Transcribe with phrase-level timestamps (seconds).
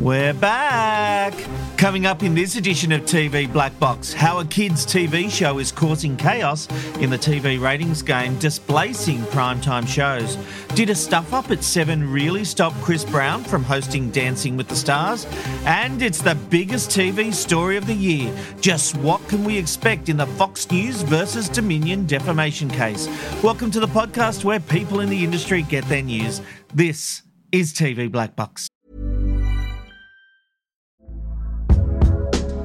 [0.00, 1.34] We're back!
[1.76, 5.72] Coming up in this edition of TV Black Box, how a kids' TV show is
[5.72, 6.68] causing chaos
[7.00, 10.36] in the TV ratings game, displacing primetime shows.
[10.76, 14.76] Did a stuff up at 7 really stop Chris Brown from hosting Dancing with the
[14.76, 15.26] Stars?
[15.64, 18.32] And it's the biggest TV story of the year.
[18.60, 23.08] Just what can we expect in the Fox News versus Dominion defamation case?
[23.42, 26.40] Welcome to the podcast where people in the industry get their news.
[26.72, 28.68] This is TV Black Box.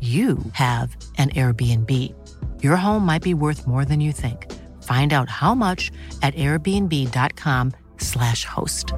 [0.00, 2.12] you have an Airbnb.
[2.62, 4.52] Your home might be worth more than you think.
[4.82, 8.92] Find out how much at airbnb.com/slash host.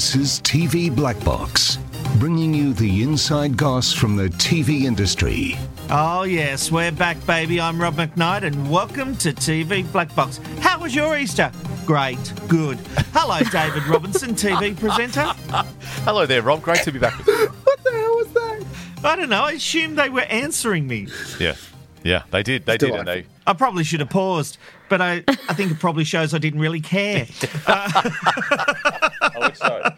[0.00, 1.76] This is TV Black Box,
[2.18, 5.56] bringing you the inside goss from the TV industry.
[5.92, 7.60] Oh, yes, we're back, baby.
[7.60, 10.38] I'm Rob McKnight, and welcome to TV Black Box.
[10.60, 11.50] How was your Easter?
[11.84, 12.78] Great, good.
[13.12, 15.22] Hello, David Robinson, TV presenter.
[16.04, 16.62] Hello there, Rob.
[16.62, 17.14] Great to be back.
[17.26, 18.64] what the hell was that?
[19.02, 19.42] I don't know.
[19.42, 21.08] I assumed they were answering me.
[21.40, 21.56] Yeah,
[22.04, 22.66] yeah, they did.
[22.66, 23.26] They did, and they.
[23.48, 26.80] I probably should have paused, but I, I think it probably shows I didn't really
[26.80, 27.26] care.
[27.66, 29.92] I wish so.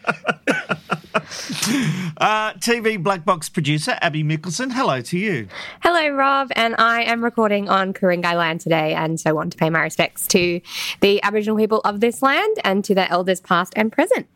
[1.63, 5.49] Uh, TV Black Box producer Abby Mickelson, hello to you.
[5.81, 9.71] Hello, Rob, and I am recording on Ku-ring-gai land today, and so want to pay
[9.71, 10.61] my respects to
[11.01, 14.29] the Aboriginal people of this land and to their elders past and present.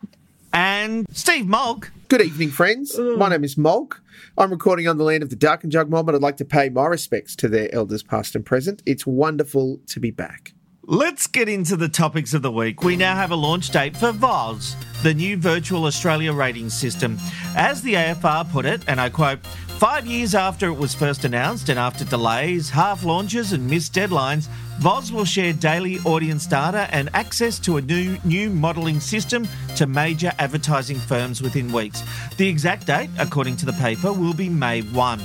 [0.53, 1.93] And Steve Mulk.
[2.09, 2.97] Good evening, friends.
[2.99, 4.03] My name is Mulk.
[4.39, 6.87] I'm recording on the land of the Darkinjung Mob, and I'd like to pay my
[6.87, 8.83] respects to their elders past and present.
[8.87, 10.53] It's wonderful to be back.
[10.89, 12.85] Let's get into the topics of the week.
[12.85, 17.19] We now have a launch date for VOZ, the new virtual Australia rating system.
[17.55, 19.39] As the AFR put it, and I quote,
[19.79, 24.49] Five years after it was first announced and after delays, half launches, and missed deadlines,
[24.81, 29.47] VOZ will share daily audience data and access to a new, new modelling system
[29.77, 32.03] to major advertising firms within weeks.
[32.39, 35.19] The exact date, according to the paper, will be May 1.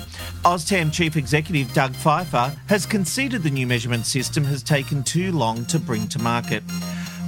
[0.44, 5.64] OzTam Chief Executive Doug Peiffer has conceded the new measurement system has taken too long
[5.66, 6.64] to bring to market.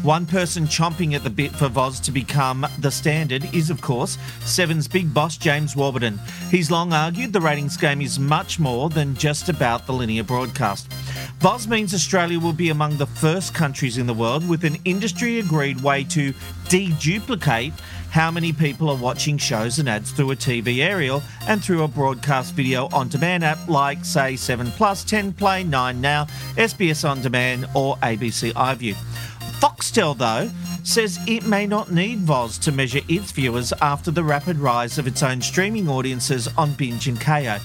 [0.03, 4.17] One person chomping at the bit for VOZ to become the standard is, of course,
[4.41, 6.19] Seven's big boss, James Warburton.
[6.51, 10.89] He's long argued the ratings game is much more than just about the linear broadcast.
[11.39, 15.39] VOZ means Australia will be among the first countries in the world with an industry
[15.39, 16.33] agreed way to
[16.67, 17.71] deduplicate
[18.09, 21.87] how many people are watching shows and ads through a TV aerial and through a
[21.87, 26.25] broadcast video on demand app like, say, 7 Plus, 10 Play, 9 Now,
[26.55, 28.95] SBS On Demand, or ABC iView.
[29.63, 30.50] Foxtel, though,
[30.84, 35.07] says it may not need VOZ to measure its viewers after the rapid rise of
[35.07, 37.62] its own streaming audiences on Binge and Kayo.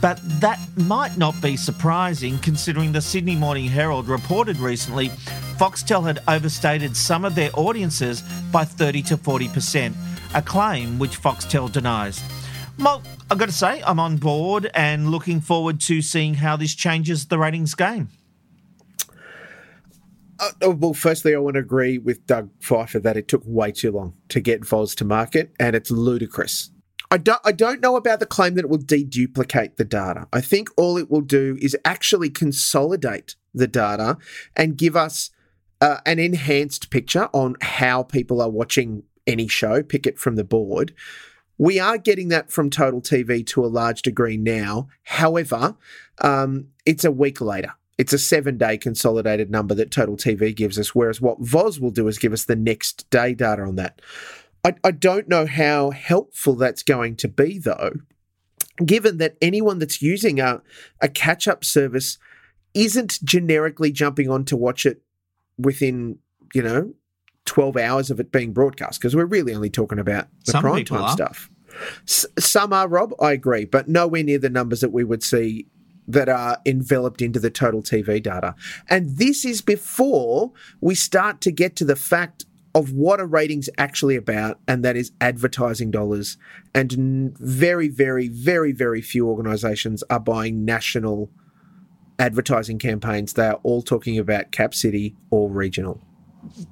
[0.00, 5.10] But that might not be surprising considering the Sydney Morning Herald reported recently
[5.58, 9.92] Foxtel had overstated some of their audiences by 30 to 40%,
[10.34, 12.24] a claim which Foxtel denies.
[12.78, 16.74] Well, I've got to say, I'm on board and looking forward to seeing how this
[16.74, 18.08] changes the ratings game.
[20.42, 23.92] Uh, well, firstly, I want to agree with Doug Peiffer that it took way too
[23.92, 26.72] long to get VOZ to market, and it's ludicrous.
[27.12, 30.26] I don't, I don't know about the claim that it will deduplicate the data.
[30.32, 34.18] I think all it will do is actually consolidate the data
[34.56, 35.30] and give us
[35.80, 40.44] uh, an enhanced picture on how people are watching any show, pick it from the
[40.44, 40.92] board.
[41.56, 44.88] We are getting that from Total TV to a large degree now.
[45.04, 45.76] However,
[46.20, 47.74] um, it's a week later.
[47.98, 51.90] It's a seven day consolidated number that Total TV gives us, whereas what VOZ will
[51.90, 54.00] do is give us the next day data on that.
[54.64, 57.92] I, I don't know how helpful that's going to be, though,
[58.84, 60.62] given that anyone that's using a,
[61.00, 62.18] a catch up service
[62.74, 65.02] isn't generically jumping on to watch it
[65.58, 66.18] within,
[66.54, 66.94] you know,
[67.44, 70.84] 12 hours of it being broadcast, because we're really only talking about the Some prime
[70.84, 71.10] time are.
[71.12, 71.50] stuff.
[72.06, 75.66] S- some are, Rob, I agree, but nowhere near the numbers that we would see
[76.08, 78.54] that are enveloped into the total TV data.
[78.88, 82.44] And this is before we start to get to the fact
[82.74, 86.38] of what a rating's actually about, and that is advertising dollars.
[86.74, 91.30] And very, very, very, very few organisations are buying national
[92.18, 93.34] advertising campaigns.
[93.34, 96.02] They are all talking about cap city or regional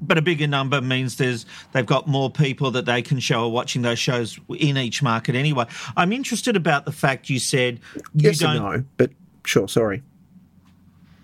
[0.01, 3.49] but a bigger number means there's they've got more people that they can show are
[3.49, 5.67] watching those shows in each market anyway.
[5.97, 9.11] I'm interested about the fact you said you yes don't no, but
[9.45, 10.03] sure, sorry.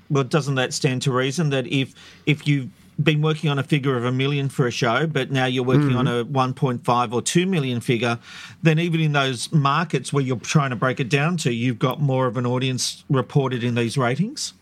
[0.09, 1.95] Well, doesn't that stand to reason that if
[2.27, 2.71] if you've
[3.03, 5.91] been working on a figure of a million for a show, but now you're working
[5.91, 5.99] mm.
[5.99, 8.19] on a 1.5 or 2 million figure,
[8.63, 12.01] then even in those markets where you're trying to break it down to, you've got
[12.01, 14.55] more of an audience reported in these ratings?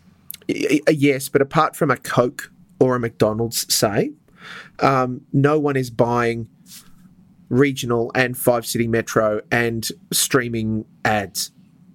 [0.47, 4.11] Yes, but apart from a Coke or a McDonald's say,
[4.79, 6.47] um, no one is buying
[7.49, 11.51] regional and five city metro and streaming ads.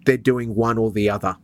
[0.07, 1.37] They're doing one or the other.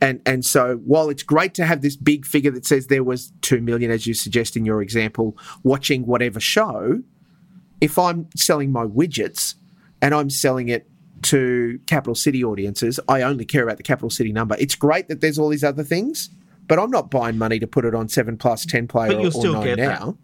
[0.00, 3.32] And and so while it's great to have this big figure that says there was
[3.40, 7.02] two million, as you suggest in your example, watching whatever show,
[7.80, 9.54] if I'm selling my widgets
[10.00, 10.88] and I'm selling it
[11.22, 14.56] to capital city audiences, I only care about the capital city number.
[14.60, 16.30] It's great that there's all these other things,
[16.68, 19.46] but I'm not buying money to put it on seven plus, ten player, but you'll
[19.46, 20.06] or, or nine now.
[20.06, 20.16] That.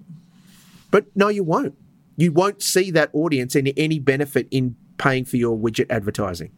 [0.91, 1.75] But no, you won't.
[2.17, 6.53] You won't see that audience any any benefit in paying for your widget advertising.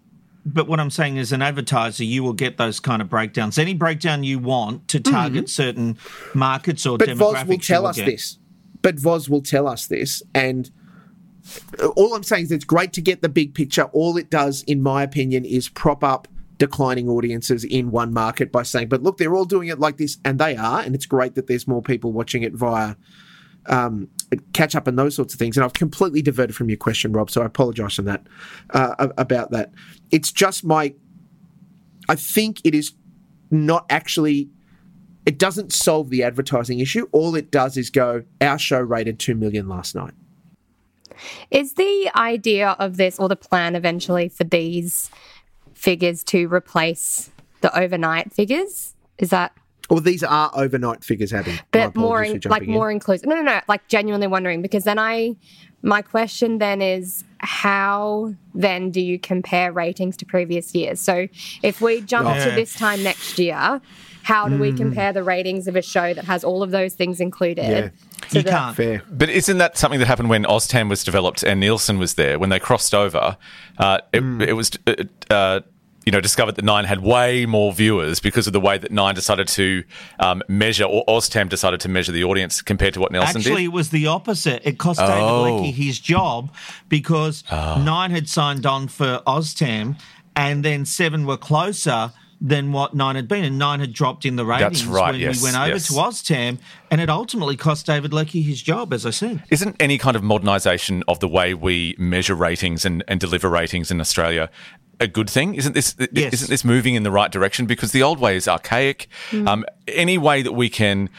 [0.45, 3.59] But what I'm saying is, an advertiser, you will get those kind of breakdowns.
[3.59, 5.47] Any breakdown you want to target mm-hmm.
[5.47, 5.99] certain
[6.35, 7.19] markets or but demographics.
[7.19, 8.07] Voz will tell will us get.
[8.07, 8.39] this.
[8.83, 10.71] But Voz will tell us this, and
[11.97, 13.85] all I'm saying is it's great to get the big picture.
[13.85, 18.63] All it does, in my opinion, is prop up declining audiences in one market by
[18.63, 21.35] saying, but look, they're all doing it like this, and they are, and it's great
[21.35, 22.97] that there's more people watching it via
[23.67, 24.09] um,
[24.53, 25.57] catch up and those sorts of things.
[25.57, 28.27] And I've completely diverted from your question, Rob, so I apologise on that
[28.71, 29.73] uh, about that.
[30.11, 30.95] It's just my,
[32.09, 32.93] I think it is
[33.51, 34.51] not actually.
[35.25, 37.09] It doesn't solve the advertising issue.
[37.11, 40.13] All it does is go, our show rated 2 million last night.
[41.51, 45.11] Is the idea of this or the plan eventually for these
[45.77, 47.31] figures to replace
[47.61, 48.95] the overnight figures.
[49.19, 49.53] Is that?
[49.89, 51.61] Well, these are overnight figures, Abby.
[51.71, 52.71] But more in, like in.
[52.71, 53.29] more inclusive.
[53.29, 53.61] No, no, no.
[53.69, 55.37] Like genuinely wondering because then I,
[55.83, 60.99] my question then is how then do you compare ratings to previous years?
[61.01, 61.29] So
[61.63, 63.81] if we jump to this time next year,
[64.27, 64.61] how do mm.
[64.61, 67.65] we compare the ratings of a show that has all of those things included?
[67.65, 67.91] Yeah.
[68.33, 68.75] you can't.
[68.77, 69.01] Fair.
[69.09, 72.37] But isn't that something that happened when OzTAM was developed and Nielsen was there?
[72.37, 73.37] When they crossed over,
[73.79, 74.45] uh, it, mm.
[74.45, 74.95] it, was uh,
[75.31, 75.61] uh,
[76.05, 79.15] you know, discovered that Nine had way more viewers because of the way that Nine
[79.15, 79.85] decided to
[80.19, 83.51] um, measure, or OzTAM decided to measure the audience compared to what Nielsen Actually, did.
[83.51, 84.67] Actually, it was the opposite.
[84.67, 85.07] It cost oh.
[85.07, 86.53] David Leckie his job
[86.89, 87.81] because oh.
[87.81, 90.01] Nine had signed on for OzTAM,
[90.35, 92.11] and then Seven were closer
[92.41, 95.39] than what Nine had been, and Nine had dropped in the ratings right, when yes,
[95.41, 95.89] we went over yes.
[95.89, 96.59] to OzTAM,
[96.91, 99.43] and it ultimately cost David Leckie his job, as I said.
[99.51, 103.91] Isn't any kind of modernisation of the way we measure ratings and, and deliver ratings
[103.91, 104.51] in Australia
[105.01, 105.55] a good thing?
[105.55, 106.33] Isn't this yes.
[106.35, 107.67] isn't this moving in the right direction?
[107.67, 109.09] Because the old way is archaic.
[109.31, 109.49] Mm.
[109.49, 111.11] Um, any way that we can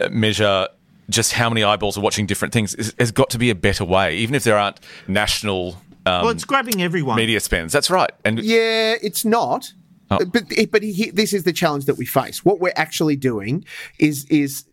[0.00, 0.68] uh, measure
[1.10, 3.84] just how many eyeballs are watching different things is, has got to be a better
[3.84, 5.76] way, even if there aren't national.
[6.06, 7.16] Um, well, it's grabbing everyone.
[7.16, 7.72] Media spends.
[7.72, 8.10] That's right.
[8.24, 9.72] And yeah, it's not.
[10.20, 10.24] Oh.
[10.24, 12.44] But but he, this is the challenge that we face.
[12.44, 13.64] What we're actually doing
[13.98, 14.64] is is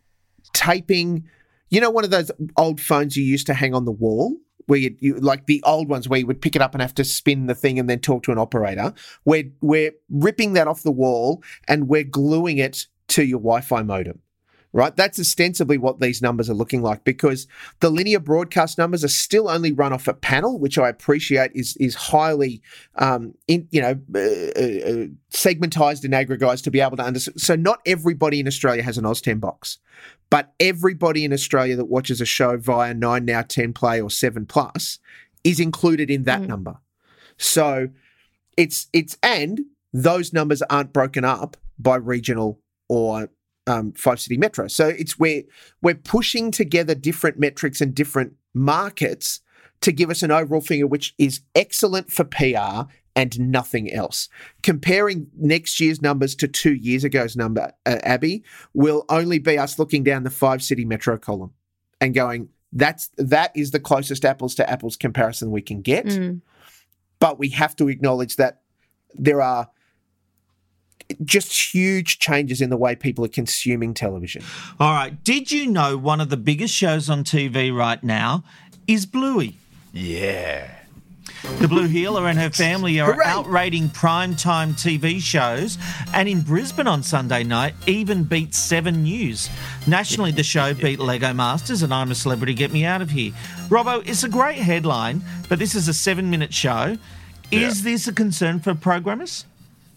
[0.52, 1.28] taping.
[1.70, 4.36] You know, one of those old phones you used to hang on the wall
[4.66, 6.94] where you, you, like the old ones where you would pick it up and have
[6.94, 8.92] to spin the thing and then talk to an operator.
[9.24, 14.20] We're we're ripping that off the wall and we're gluing it to your Wi-Fi modem
[14.72, 14.96] right?
[14.96, 17.46] That's ostensibly what these numbers are looking like because
[17.80, 21.76] the linear broadcast numbers are still only run off a panel, which I appreciate is
[21.76, 22.62] is highly,
[22.96, 27.40] um, in, you know, uh, uh, segmentized and aggregized to be able to understand.
[27.40, 29.78] So not everybody in Australia has an OzTAM box,
[30.30, 34.46] but everybody in Australia that watches a show via Nine Now, Ten Play, or Seven
[34.46, 34.98] Plus
[35.44, 36.46] is included in that mm.
[36.46, 36.78] number.
[37.36, 37.88] So
[38.56, 39.60] it's it's and
[39.92, 43.28] those numbers aren't broken up by regional or
[43.66, 44.68] um, five city metro.
[44.68, 45.42] So it's where
[45.80, 49.40] we're pushing together different metrics and different markets
[49.80, 54.28] to give us an overall figure which is excellent for PR and nothing else.
[54.62, 58.42] Comparing next year's numbers to two years ago's number, uh, Abby,
[58.72, 61.52] will only be us looking down the five city metro column
[62.00, 66.06] and going, that's that is the closest apples to apples comparison we can get.
[66.06, 66.40] Mm.
[67.18, 68.62] But we have to acknowledge that
[69.14, 69.68] there are
[71.24, 74.42] just huge changes in the way people are consuming television.
[74.80, 75.22] All right.
[75.24, 78.44] Did you know one of the biggest shows on TV right now
[78.86, 79.56] is Bluey?
[79.92, 80.70] Yeah.
[81.58, 83.26] The Blue Heeler and her family are Hooray.
[83.26, 85.76] outrating primetime TV shows,
[86.14, 89.48] and in Brisbane on Sunday night, even beat Seven News.
[89.88, 93.32] Nationally, the show beat Lego Masters and I'm a Celebrity, Get Me Out of Here.
[93.68, 96.96] Robbo, it's a great headline, but this is a seven-minute show.
[97.50, 97.90] Is Yeah.
[97.90, 99.44] this a concern for programmers?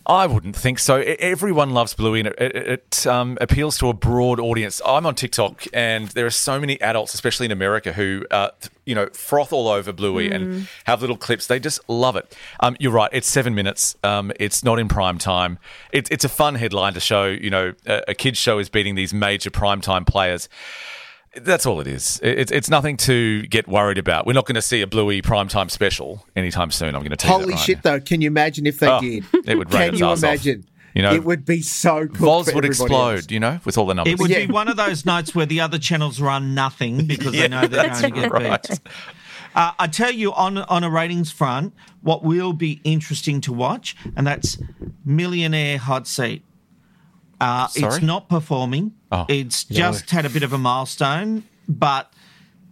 [0.08, 0.98] I wouldn't think so.
[0.98, 4.80] Everyone loves Bluey, and it, it, it um, appeals to a broad audience.
[4.86, 8.50] I'm on TikTok, and there are so many adults, especially in America, who uh,
[8.86, 11.48] you know froth all over Bluey and have little clips.
[11.48, 12.38] They just love it.
[12.60, 13.10] Um, you're right.
[13.14, 13.96] It's seven minutes.
[14.04, 15.58] Um, it's not in prime time.
[15.92, 17.26] It, it's a fun headline to show.
[17.26, 20.50] You know, a, a kids show is beating these major prime time players.
[21.42, 22.20] That's all it is.
[22.24, 24.26] It's it's nothing to get worried about.
[24.26, 26.96] We're not going to see a Bluey primetime special anytime soon.
[26.96, 28.00] I'm going to tell you Holy that right shit, though.
[28.00, 29.26] Can you imagine if they Oh, did?
[29.46, 30.30] it would rain Can its you arse off.
[30.30, 30.66] imagine?
[30.94, 32.44] You know, it would be so cool.
[32.44, 33.28] VOZ would explode, else.
[33.30, 34.14] you know, with all the numbers.
[34.14, 34.46] It would Yeah.
[34.46, 37.90] be one of those nights where the other channels run nothing because they know they're
[37.90, 38.66] going to get right.
[38.70, 38.80] beat.
[39.54, 43.96] Uh, I tell you, on on a ratings front, what will be interesting to watch,
[44.16, 44.58] and that's
[45.04, 46.44] Millionaire Hot Seat.
[47.46, 48.92] Uh, it's not performing.
[49.12, 49.26] Oh.
[49.30, 52.12] it's just had a bit of a milestone, but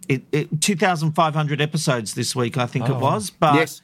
[0.08, 3.30] it, it 2,500 episodes this week, I think it was.
[3.30, 3.82] But Yes.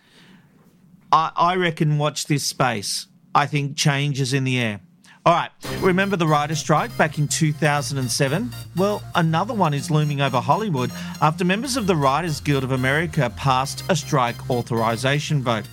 [1.13, 3.07] I, I reckon watch this space.
[3.35, 4.81] I think change is in the air.
[5.27, 8.51] All right, remember the writer strike back in 2007?
[8.75, 13.31] Well, another one is looming over Hollywood after members of the Writers Guild of America
[13.37, 15.69] passed a strike authorization vote.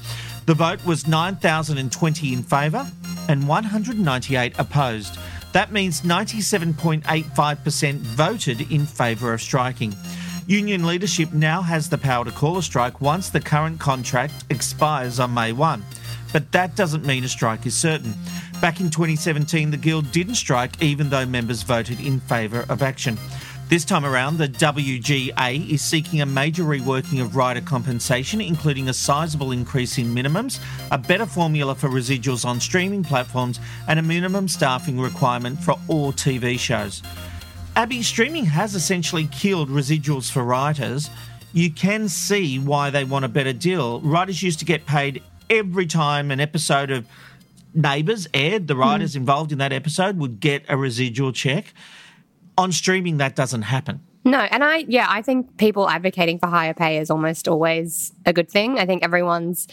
[0.47, 2.89] The vote was 9,020 in favour
[3.27, 5.17] and 198 opposed.
[5.51, 9.93] That means 97.85% voted in favour of striking.
[10.45, 15.19] Union leadership now has the power to call a strike once the current contract expires
[15.19, 15.83] on May 1.
[16.31, 18.13] But that doesn't mean a strike is certain.
[18.61, 23.17] Back in 2017, the Guild didn't strike even though members voted in favour of action.
[23.69, 28.93] This time around, the WGA is seeking a major reworking of rider compensation, including a
[28.93, 33.59] sizable increase in minimums, a better formula for residuals on streaming platforms,
[33.89, 37.03] and a minimum staffing requirement for all TV shows.
[37.75, 41.09] Abby, streaming has essentially killed residuals for writers.
[41.51, 43.99] You can see why they want a better deal.
[43.99, 47.05] Writers used to get paid every time an episode of
[47.73, 48.67] Neighbours aired.
[48.67, 48.79] The hmm.
[48.79, 51.73] writers involved in that episode would get a residual check.
[52.57, 54.01] On streaming, that doesn't happen.
[54.27, 58.33] No, and I, yeah, I think people advocating for higher pay is almost always a
[58.33, 58.77] good thing.
[58.77, 59.67] I think everyone's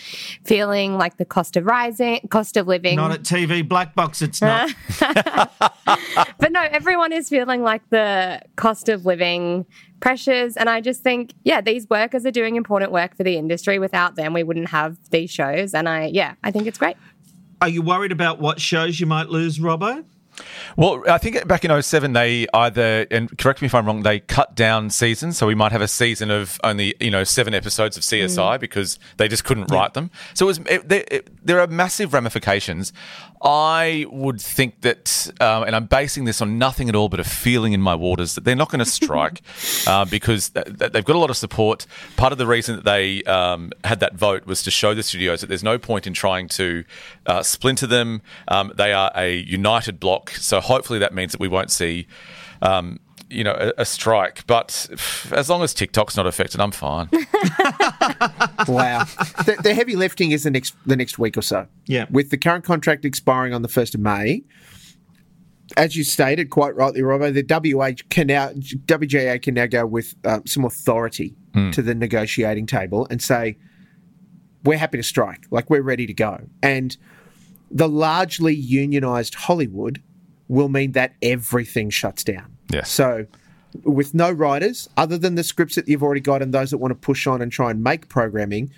[0.45, 2.95] feeling like the cost of rising, cost of living.
[2.95, 4.73] Not at TV Black Box, it's not.
[5.01, 9.67] but no, everyone is feeling like the cost of living
[9.99, 10.57] pressures.
[10.57, 13.81] And I just think, yeah, these workers are doing important work for the industry.
[13.81, 15.75] Without them, we wouldn't have these shows.
[15.75, 16.97] And I, yeah, I think it's great.
[17.61, 20.05] Are you worried about what shows you might lose, Robbo?
[20.77, 24.21] Well, I think back in 07, they either, and correct me if I'm wrong, they
[24.21, 25.37] cut down seasons.
[25.37, 28.61] So we might have a season of only, you know, seven episodes of CSI mm.
[28.61, 30.11] because they just couldn't write them.
[30.35, 32.93] So it was, it, it, there are massive ramifications.
[33.45, 37.25] I would think that, um, and I'm basing this on nothing at all but a
[37.25, 39.43] feeling in my waters, that they're not going to strike
[39.87, 41.87] uh, because th- th- they've got a lot of support.
[42.17, 45.43] Part of the reason that they um, had that vote was to show the studios
[45.43, 46.85] that there's no point in trying to
[47.27, 48.23] uh, splinter them.
[48.49, 50.31] Um, they are a united block.
[50.31, 52.07] So hopefully that means that we won't see.
[52.63, 52.99] Um,
[53.31, 57.09] you know, a, a strike, but pff, as long as TikTok's not affected, I'm fine.
[58.69, 59.05] Wow.
[59.45, 61.67] the, the heavy lifting is the next the next week or so.
[61.87, 62.07] Yeah.
[62.11, 64.43] With the current contract expiring on the first of May,
[65.77, 70.15] as you stated quite rightly, Robbo, the WH can now WGA can now go with
[70.25, 71.37] uh, some authority
[71.73, 73.57] to the negotiating table and say
[74.65, 76.97] we're happy to strike, like we're ready to go, and
[77.71, 80.03] the largely unionized Hollywood
[80.49, 82.54] will mean that everything shuts down.
[82.75, 82.91] Yes.
[82.91, 83.27] So,
[83.83, 86.93] with no writers, other than the scripts that you've already got and those that want
[86.93, 88.71] to push on and try and make programming,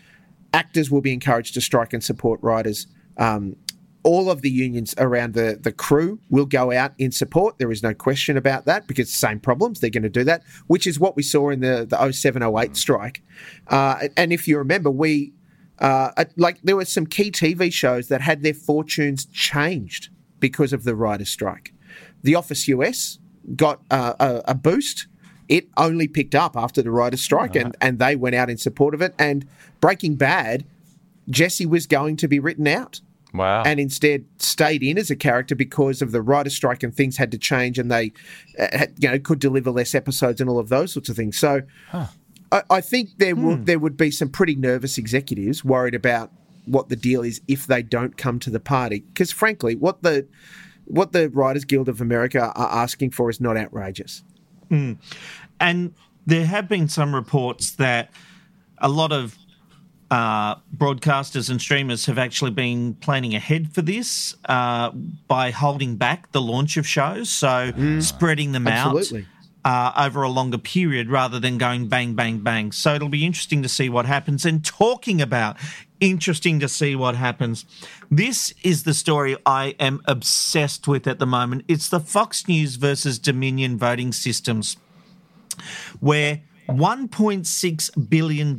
[0.53, 2.87] actors will be encouraged to strike and support writers.
[3.19, 3.57] Um,
[4.03, 7.59] all of the unions around the, the crew will go out in support.
[7.59, 9.81] There is no question about that because same problems.
[9.81, 12.77] They're going to do that, which is what we saw in the, the 07 08
[12.77, 13.23] strike.
[13.67, 15.33] Uh, and if you remember, we
[15.81, 20.85] uh, like there were some key TV shows that had their fortunes changed because of
[20.85, 21.75] the writer's strike.
[22.23, 23.19] The Office US
[23.55, 25.07] got uh, a, a boost.
[25.49, 28.95] It only picked up after the writer's strike, and, and they went out in support
[28.95, 29.15] of it.
[29.17, 29.47] And
[29.81, 30.65] Breaking Bad,
[31.31, 33.01] Jesse was going to be written out
[33.35, 33.65] Wow.
[33.65, 37.31] and instead stayed in as a character because of the writer's strike and things had
[37.33, 38.13] to change and they
[38.59, 41.61] uh, you know could deliver less episodes and all of those sorts of things so
[42.51, 46.33] I, I think there will there would be some pretty nervous executives worried about
[46.65, 50.27] what the deal is if they don't come to the party because frankly what the
[50.87, 54.23] what the writers guild of america are asking for is not outrageous
[55.61, 55.95] And
[56.27, 58.11] there have been some reports that
[58.79, 59.37] a lot of
[60.11, 64.91] uh, broadcasters and streamers have actually been planning ahead for this uh,
[65.27, 68.03] by holding back the launch of shows, so mm.
[68.03, 69.21] spreading them Absolutely.
[69.21, 69.27] out
[69.97, 72.71] uh, over a longer period rather than going bang, bang, bang.
[72.71, 74.45] So it'll be interesting to see what happens.
[74.45, 75.57] And talking about
[76.01, 77.65] interesting to see what happens,
[78.11, 81.65] this is the story I am obsessed with at the moment.
[81.69, 84.77] It's the Fox News versus Dominion voting systems,
[86.01, 88.59] where $1.6 billion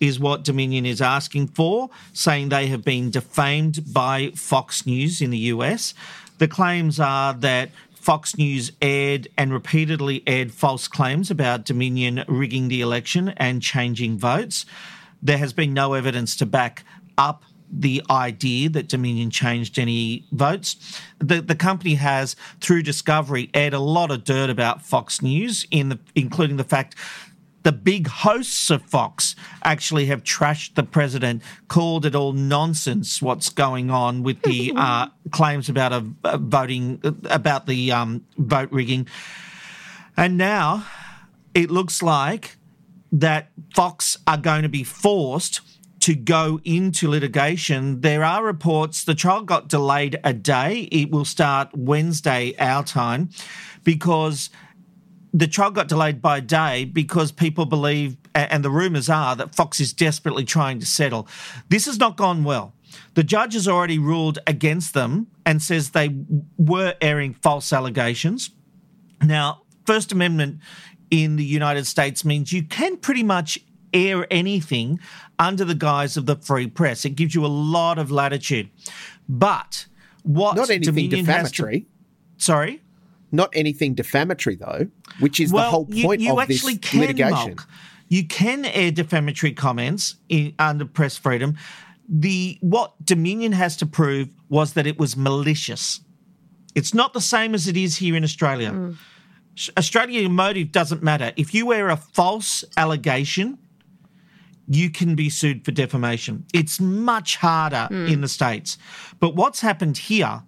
[0.00, 5.30] is what Dominion is asking for, saying they have been defamed by Fox News in
[5.30, 5.94] the US.
[6.38, 12.68] The claims are that Fox News aired and repeatedly aired false claims about Dominion rigging
[12.68, 14.64] the election and changing votes.
[15.22, 16.84] There has been no evidence to back
[17.18, 21.00] up the idea that Dominion changed any votes.
[21.18, 25.88] The the company has, through discovery, aired a lot of dirt about Fox News, in
[25.88, 26.94] the including the fact
[27.66, 33.20] the big hosts of Fox actually have trashed the president, called it all nonsense.
[33.20, 38.70] What's going on with the uh, claims about a, a, voting about the um, vote
[38.70, 39.08] rigging,
[40.16, 40.86] and now
[41.54, 42.56] it looks like
[43.12, 45.60] that Fox are going to be forced
[46.00, 48.00] to go into litigation.
[48.00, 50.88] There are reports the trial got delayed a day.
[50.92, 53.30] It will start Wednesday our time
[53.82, 54.50] because
[55.32, 59.54] the trial got delayed by a day because people believe, and the rumours are, that
[59.54, 61.28] Fox is desperately trying to settle.
[61.68, 62.74] This has not gone well.
[63.14, 66.16] The judge has already ruled against them and says they
[66.56, 68.50] were airing false allegations.
[69.22, 70.60] Now, First Amendment
[71.10, 73.58] in the United States means you can pretty much
[73.92, 75.00] air anything
[75.38, 77.04] under the guise of the free press.
[77.04, 78.70] It gives you a lot of latitude.
[79.28, 79.86] But
[80.22, 81.80] what not anything Dominion defamatory.
[81.80, 81.86] To,
[82.44, 82.82] sorry,
[83.32, 84.88] not anything defamatory though,
[85.20, 87.56] which is well, the whole point you, you of this litigation.
[88.08, 91.56] You can air defamatory comments in, under press freedom.
[92.08, 96.00] The what Dominion has to prove was that it was malicious.
[96.76, 98.70] It's not the same as it is here in Australia.
[98.70, 98.96] Mm.
[99.76, 101.32] Australia motive doesn't matter.
[101.36, 103.58] If you wear a false allegation
[104.68, 106.44] you can be sued for defamation.
[106.52, 108.10] It's much harder mm.
[108.10, 108.78] in the States.
[109.20, 110.42] But what's happened here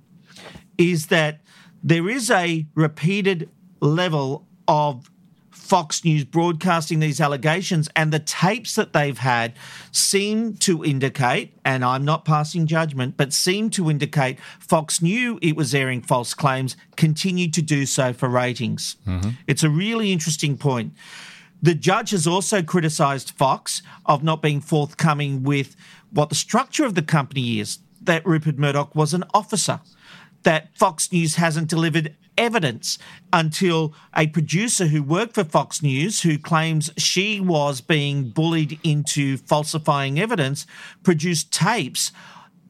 [0.76, 1.40] is that
[1.82, 3.48] there is a repeated
[3.80, 5.10] level of
[5.58, 9.52] Fox News broadcasting these allegations, and the tapes that they've had
[9.92, 15.56] seem to indicate, and I'm not passing judgment, but seem to indicate Fox knew it
[15.56, 18.96] was airing false claims, continued to do so for ratings.
[19.06, 19.30] Mm-hmm.
[19.46, 20.94] It's a really interesting point.
[21.60, 25.76] The judge has also criticised Fox of not being forthcoming with
[26.10, 29.80] what the structure of the company is that Rupert Murdoch was an officer,
[30.44, 32.98] that Fox News hasn't delivered evidence
[33.32, 39.36] until a producer who worked for Fox News, who claims she was being bullied into
[39.36, 40.66] falsifying evidence,
[41.02, 42.12] produced tapes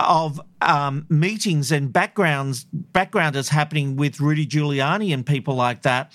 [0.01, 6.13] of um, meetings and backgrounds backgrounders happening with Rudy Giuliani and people like that.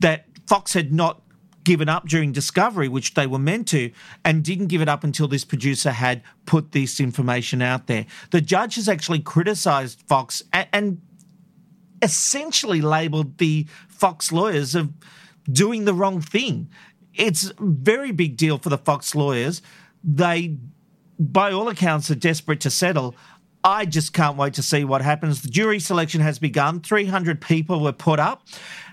[0.00, 1.22] That Fox had not
[1.64, 3.90] given up during discovery, which they were meant to,
[4.24, 8.06] and didn't give it up until this producer had put this information out there.
[8.30, 11.00] The judge has actually criticized Fox and, and
[12.02, 14.92] essentially labeled the Fox lawyers of
[15.50, 16.70] doing the wrong thing.
[17.14, 19.60] It's a very big deal for the Fox lawyers.
[20.04, 20.56] They,
[21.18, 23.16] by all accounts, are desperate to settle.
[23.64, 25.42] I just can't wait to see what happens.
[25.42, 26.80] The jury selection has begun.
[26.80, 28.46] 300 people were put up.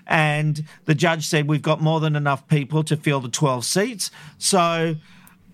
[0.06, 4.10] And the judge said, We've got more than enough people to fill the 12 seats.
[4.38, 4.96] So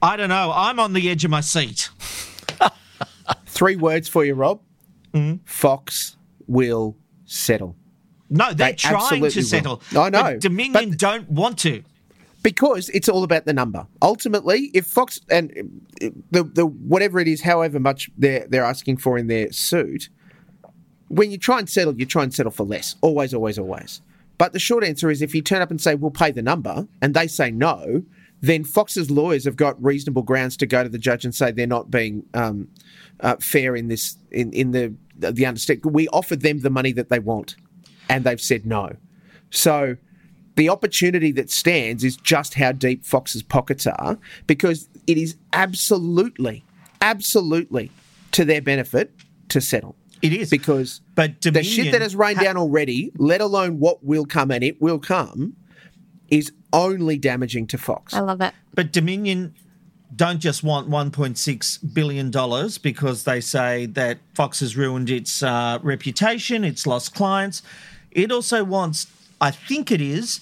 [0.01, 0.53] I don't know.
[0.55, 1.91] I'm on the edge of my seat.
[3.47, 4.61] Three words for you, Rob.
[5.13, 5.45] Mm-hmm.
[5.45, 6.97] Fox will
[7.33, 7.77] settle.
[8.31, 9.83] No, they're they trying to settle.
[9.93, 10.01] Will.
[10.01, 10.39] I know.
[10.39, 11.83] Dominion but, don't want to.
[12.43, 13.87] Because it's all about the number.
[14.01, 15.83] Ultimately, if Fox and
[16.31, 20.09] the, the whatever it is, however much they're they're asking for in their suit,
[21.09, 22.97] when you try and settle, you try and settle for less.
[23.01, 24.01] Always, always, always.
[24.39, 26.89] But the short answer is if you turn up and say, we'll pay the number,
[27.01, 28.03] and they say no,
[28.41, 31.67] then Fox's lawyers have got reasonable grounds to go to the judge and say they're
[31.67, 32.69] not being um,
[33.21, 34.93] uh, fair in this in, in the
[35.31, 35.93] the understanding.
[35.93, 37.57] We offered them the money that they want,
[38.09, 38.97] and they've said no.
[39.51, 39.97] So
[40.57, 46.65] the opportunity that stands is just how deep Fox's pockets are, because it is absolutely,
[47.01, 47.91] absolutely
[48.33, 49.13] to their benefit
[49.49, 49.97] to settle.
[50.21, 53.79] It is because but Dominion the shit that has rained ha- down already, let alone
[53.79, 55.57] what will come, and it will come,
[56.29, 58.15] is only damaging to Fox.
[58.15, 58.55] I love it.
[58.75, 59.55] But Dominion
[60.15, 65.79] don't just want 1.6 billion dollars because they say that Fox has ruined its uh,
[65.83, 67.63] reputation, it's lost clients.
[68.11, 69.07] It also wants,
[69.41, 70.41] I think it is,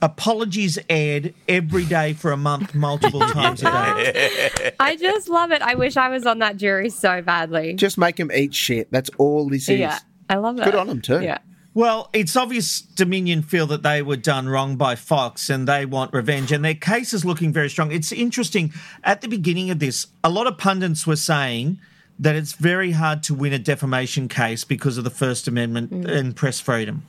[0.00, 4.72] apologies aired every day for a month, multiple times a day.
[4.80, 5.62] I just love it.
[5.62, 7.74] I wish I was on that jury so badly.
[7.74, 8.90] Just make them eat shit.
[8.90, 9.78] That's all this is.
[9.78, 9.98] Yeah,
[10.30, 10.64] I love it.
[10.64, 11.20] Good on them too.
[11.20, 11.38] Yeah.
[11.74, 16.12] Well, it's obvious Dominion feel that they were done wrong by Fox and they want
[16.12, 17.90] revenge, and their case is looking very strong.
[17.90, 18.72] It's interesting.
[19.02, 21.78] At the beginning of this, a lot of pundits were saying
[22.18, 26.10] that it's very hard to win a defamation case because of the First Amendment mm.
[26.10, 27.06] and press freedom.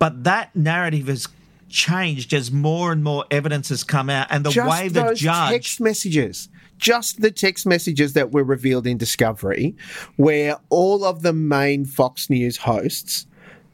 [0.00, 1.28] But that narrative has
[1.68, 5.20] changed as more and more evidence has come out, and the Just way the those
[5.20, 9.74] judge text messages just the text messages that were revealed in Discovery,
[10.16, 13.26] where all of the main Fox News hosts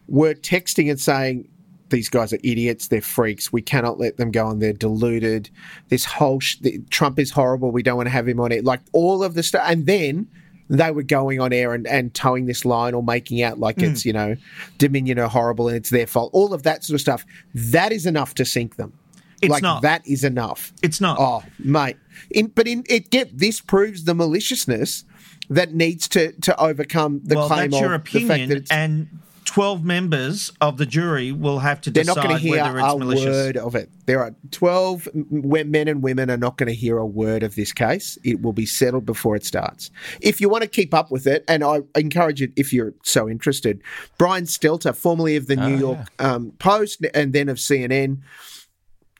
[0.08, 1.48] were texting and saying,
[1.92, 2.88] these guys are idiots.
[2.88, 3.52] They're freaks.
[3.52, 4.58] We cannot let them go on.
[4.58, 5.50] They're deluded.
[5.88, 6.56] This whole sh-
[6.90, 7.70] Trump is horrible.
[7.70, 8.64] We don't want to have him on it.
[8.64, 9.62] Like all of the stuff.
[9.66, 10.26] And then
[10.70, 13.90] they were going on air and, and towing this line or making out like mm.
[13.90, 14.36] it's, you know,
[14.78, 16.30] Dominion are horrible and it's their fault.
[16.32, 17.26] All of that sort of stuff.
[17.54, 18.94] That is enough to sink them.
[19.42, 19.82] It's like not.
[19.82, 20.72] that is enough.
[20.82, 21.18] It's not.
[21.20, 21.96] Oh, mate.
[22.30, 25.04] In, but in it get this proves the maliciousness
[25.50, 28.56] that needs to to overcome the well, claim that's of your opinion, the fact that
[28.56, 29.08] it's, and
[29.44, 32.78] 12 members of the jury will have to they're decide not going to hear whether
[32.78, 33.24] it's a malicious.
[33.26, 33.90] word of it.
[34.06, 37.72] There are 12 men and women are not going to hear a word of this
[37.72, 38.18] case.
[38.24, 39.90] It will be settled before it starts.
[40.20, 43.28] If you want to keep up with it, and I encourage it if you're so
[43.28, 43.82] interested,
[44.18, 46.32] Brian Stelter, formerly of the New oh, York yeah.
[46.34, 48.18] um, Post and then of CNN,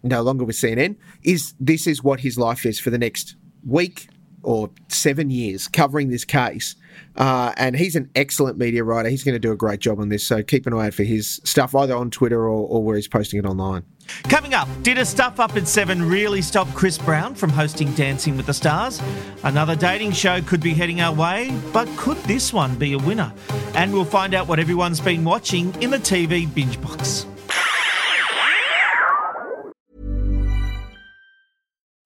[0.03, 4.09] no longer with CNN, is this is what his life is for the next week
[4.43, 6.77] or seven years covering this case.
[7.17, 9.09] Uh, and he's an excellent media writer.
[9.09, 10.25] He's going to do a great job on this.
[10.25, 13.09] So keep an eye out for his stuff either on Twitter or, or where he's
[13.09, 13.85] posting it online.
[14.25, 18.37] Coming up, did a stuff up at seven really stop Chris Brown from hosting Dancing
[18.37, 19.01] with the Stars?
[19.45, 23.33] Another dating show could be heading our way, but could this one be a winner?
[23.75, 27.27] And we'll find out what everyone's been watching in the TV binge box.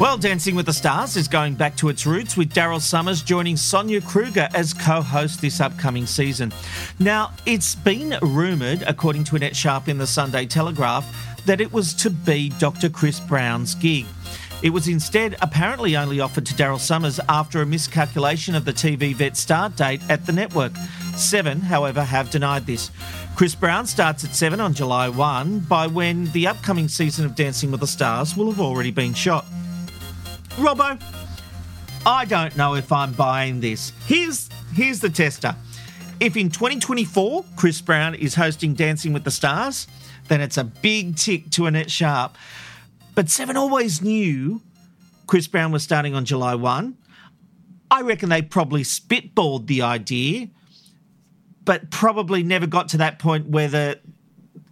[0.00, 3.58] Well, Dancing with the Stars is going back to its roots with Daryl Somers joining
[3.58, 6.54] Sonia Kruger as co host this upcoming season.
[6.98, 11.92] Now, it's been rumoured, according to Annette Sharp in the Sunday Telegraph, that it was
[11.96, 12.88] to be Dr.
[12.88, 14.06] Chris Brown's gig.
[14.62, 19.14] It was instead apparently only offered to Daryl Somers after a miscalculation of the TV
[19.14, 20.74] vet start date at the network.
[21.14, 22.90] Seven, however, have denied this.
[23.36, 27.70] Chris Brown starts at 7 on July 1, by when the upcoming season of Dancing
[27.70, 29.44] with the Stars will have already been shot.
[30.56, 31.00] Robbo,
[32.06, 33.92] I don't know if I'm buying this.
[34.06, 35.54] Here's here's the tester.
[36.18, 39.86] If in 2024 Chris Brown is hosting Dancing with the Stars,
[40.28, 42.36] then it's a big tick to Annette Sharp.
[43.14, 44.60] But Seven always knew
[45.26, 46.96] Chris Brown was starting on July 1.
[47.90, 50.48] I reckon they probably spitballed the idea,
[51.64, 54.00] but probably never got to that point where the,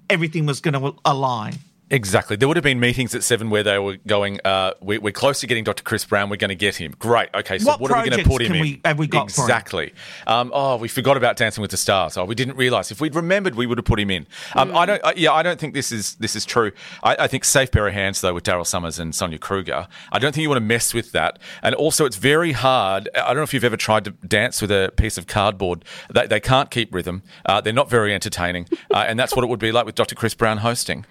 [0.09, 1.55] everything was going to align.
[1.91, 2.37] Exactly.
[2.37, 5.41] There would have been meetings at seven where they were going, uh, we, are close
[5.41, 5.83] to getting Dr.
[5.83, 6.29] Chris Brown.
[6.29, 6.95] We're going to get him.
[6.99, 7.31] Great.
[7.35, 7.59] Okay.
[7.59, 8.61] So what, what are we going to put him in?
[8.61, 9.95] We, have we got exactly.
[10.27, 12.17] Um, oh, we forgot about Dancing with the Stars.
[12.19, 12.91] Oh, we didn't realize.
[12.91, 14.27] If we'd remembered, we would have put him in.
[14.55, 14.77] Um, mm.
[14.77, 15.05] I don't.
[15.05, 16.73] Uh, yeah, I don't think this is this is true.
[17.03, 19.89] I, I think safe pair of hands though with Daryl Somers and Sonia Kruger.
[20.13, 21.39] I don't think you want to mess with that.
[21.63, 23.09] And also, it's very hard.
[23.15, 25.85] I don't know if you've ever tried to dance with a piece of cardboard.
[26.13, 27.23] They, they can't keep rhythm.
[27.47, 30.15] Uh, they're not very entertaining, uh, and that's what it would be like with Dr.
[30.15, 31.07] Chris Brown hosting.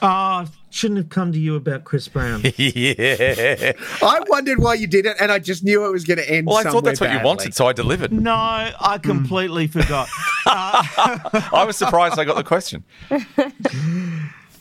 [0.00, 2.42] Ah, oh, shouldn't have come to you about Chris Brown.
[2.56, 3.72] yeah.
[4.02, 6.46] I wondered why you did it, and I just knew it was going to end.
[6.46, 7.16] Well, I thought that's badly.
[7.16, 8.12] what you wanted, so I delivered.
[8.12, 9.72] No, I completely mm.
[9.72, 10.08] forgot.
[10.46, 12.84] Uh, I was surprised I got the question.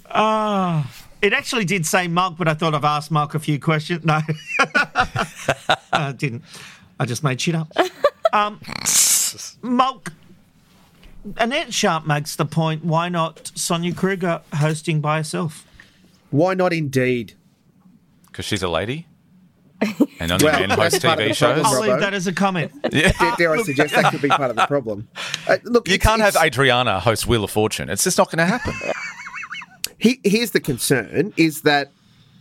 [0.10, 0.88] Ah.
[0.90, 4.06] Uh, it actually did say Mark, but I thought I've asked Mark a few questions.
[4.06, 4.22] No,
[5.92, 6.44] I didn't.
[6.98, 7.70] I just made shit up.
[8.32, 8.62] Um,
[9.62, 10.14] Mark,
[11.38, 15.66] Annette Sharp makes the point why not Sonia Kruger hosting by herself?
[16.30, 17.34] Why not indeed?
[18.28, 19.08] Because she's a lady?
[20.20, 21.62] And only well, men host TV shows?
[21.64, 22.72] I'll leave that as a comment.
[22.92, 23.12] yeah.
[23.20, 25.08] dare, dare I suggest that could be part of the problem?
[25.48, 27.88] Uh, look, You can't have Adriana host Wheel of Fortune.
[27.88, 28.74] It's just not going to happen.
[30.00, 31.92] he, here's the concern is that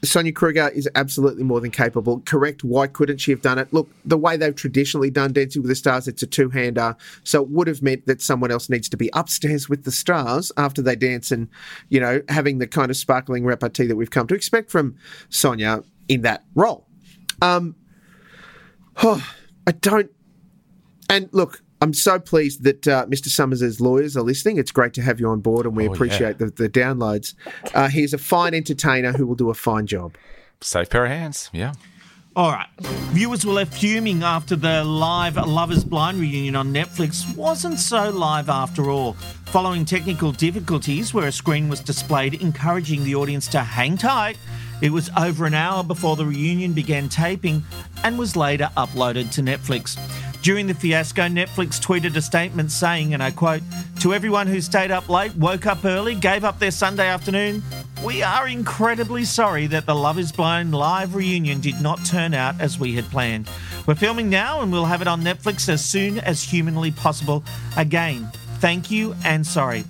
[0.05, 2.21] Sonia Kruger is absolutely more than capable.
[2.21, 2.63] Correct.
[2.63, 3.73] Why couldn't she have done it?
[3.73, 6.97] Look, the way they've traditionally done Dancing with the Stars, it's a two hander.
[7.25, 10.53] So it would have meant that someone else needs to be upstairs with the stars
[10.57, 11.49] after they dance and,
[11.89, 14.97] you know, having the kind of sparkling repartee that we've come to expect from
[15.29, 16.87] Sonia in that role.
[17.43, 17.75] Um,
[19.03, 19.27] oh,
[19.67, 20.11] I don't.
[21.09, 23.29] And look, I'm so pleased that uh, Mr.
[23.29, 24.59] Somers' lawyers are listening.
[24.59, 26.47] It's great to have you on board, and we oh, appreciate yeah.
[26.47, 27.35] the, the, downloads.
[27.75, 30.17] Uh, he's a fine entertainer who will do a fine job.
[30.61, 31.75] Safe pair of hands, yeah.
[32.37, 32.69] All right.
[33.13, 38.11] Viewers were left fuming after the live Love is Blind reunion on Netflix wasn't so
[38.11, 39.15] live after all.
[39.47, 44.37] Following technical difficulties where a screen was displayed encouraging the audience to hang tight,
[44.83, 47.65] it was over an hour before the reunion began taping
[48.05, 49.97] and was later uploaded to Netflix.
[50.47, 53.63] During the fiasco, Netflix tweeted a statement saying, and I quote,
[53.99, 57.65] To everyone who stayed up late, woke up early, gave up their Sunday afternoon,
[58.05, 62.61] we are incredibly sorry that the Love is Blind live reunion did not turn out
[62.61, 63.51] as we had planned.
[63.89, 67.43] We're filming now and we'll have it on Netflix as soon as humanly possible.
[67.77, 68.31] Again,
[68.61, 69.83] thank you and sorry.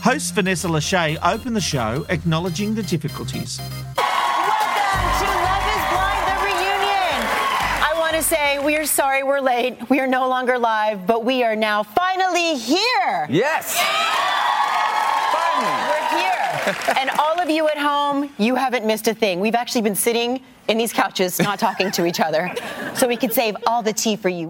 [0.00, 3.60] Host Vanessa Lachey opened the show acknowledging the difficulties.
[8.18, 9.78] To say we are sorry we're late.
[9.88, 13.28] We are no longer live, but we are now finally here.
[13.30, 13.78] Yes.
[15.32, 15.82] Finally.
[15.88, 16.96] We're here.
[16.98, 19.38] and all of you at home, you haven't missed a thing.
[19.38, 22.52] We've actually been sitting in these couches, not talking to each other,
[22.96, 24.48] so we could save all the tea for you.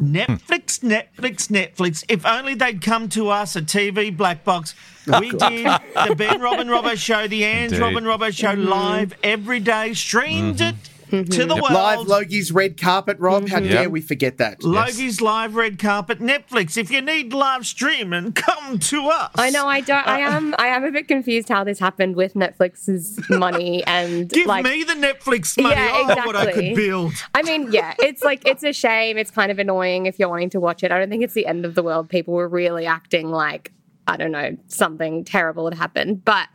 [0.00, 2.04] Netflix, Netflix, Netflix.
[2.08, 4.76] If only they'd come to us a TV Black Box.
[5.20, 7.84] We did the Ben Robin Robbo show, the Anne's Indeed.
[7.84, 8.68] Robin Robbo show mm-hmm.
[8.68, 10.76] live every day, streamed mm-hmm.
[10.76, 11.30] it Mm-hmm.
[11.30, 11.70] to the world.
[11.70, 13.44] Live Logie's red carpet, Rob.
[13.44, 13.54] Mm-hmm.
[13.54, 13.90] How dare yep.
[13.90, 14.62] we forget that?
[14.62, 15.20] Logie's yes.
[15.20, 16.20] live red carpet.
[16.20, 16.76] Netflix.
[16.76, 19.30] If you need live streaming, come to us.
[19.36, 19.66] I know.
[19.66, 20.06] I don't.
[20.06, 20.54] I am.
[20.58, 24.84] I am a bit confused how this happened with Netflix's money and give like, me
[24.84, 25.74] the Netflix money.
[25.74, 26.22] Yeah, exactly.
[26.22, 27.14] Oh, what I could build.
[27.34, 27.94] I mean, yeah.
[27.98, 29.18] It's like it's a shame.
[29.18, 30.92] It's kind of annoying if you're wanting to watch it.
[30.92, 32.08] I don't think it's the end of the world.
[32.08, 33.72] People were really acting like
[34.08, 36.48] I don't know something terrible had happened, but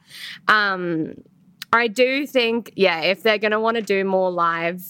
[0.48, 1.13] um,
[1.74, 4.84] I do think yeah, if they're going to want to do more live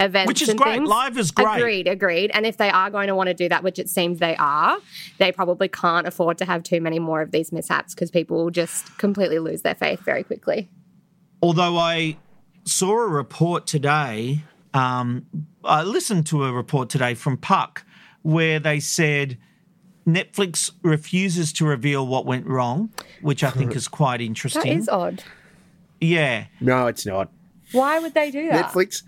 [0.00, 0.28] events.
[0.28, 0.76] Which is great.
[0.76, 0.88] Things.
[0.88, 1.58] Live is great.
[1.58, 2.30] Agreed, agreed.
[2.34, 4.78] And if they are going to want to do that, which it seems they are,
[5.18, 8.50] they probably can't afford to have too many more of these mishaps because people will
[8.50, 10.68] just completely lose their faith very quickly.
[11.42, 12.16] Although I
[12.64, 14.42] saw a report today,
[14.74, 15.26] um,
[15.64, 17.84] I listened to a report today from Puck
[18.22, 19.38] where they said
[20.06, 22.90] Netflix refuses to reveal what went wrong,
[23.22, 24.62] which I think is quite interesting.
[24.62, 25.22] That is odd.
[26.00, 26.46] Yeah.
[26.60, 27.30] No, it's not.
[27.72, 28.66] Why would they do that?
[28.66, 29.02] Netflix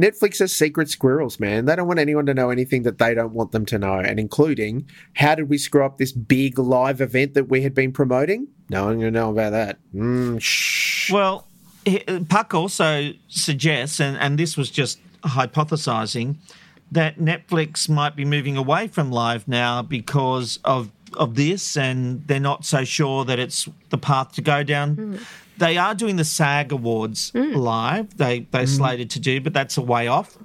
[0.00, 1.66] Netflix are secret squirrels, man.
[1.66, 4.18] They don't want anyone to know anything that they don't want them to know, and
[4.18, 8.48] including how did we screw up this big live event that we had been promoting?
[8.70, 9.78] No one going to know about that.
[9.94, 11.12] Mm, shh.
[11.12, 11.46] Well,
[12.28, 16.36] Puck also suggests, and, and this was just hypothesizing,
[16.90, 22.40] that Netflix might be moving away from live now because of of this, and they're
[22.40, 24.96] not so sure that it's the path to go down.
[24.96, 25.26] Mm.
[25.58, 27.54] They are doing the SAG Awards mm.
[27.54, 28.16] live.
[28.16, 28.68] They they mm.
[28.68, 30.36] slated to do, but that's a way off.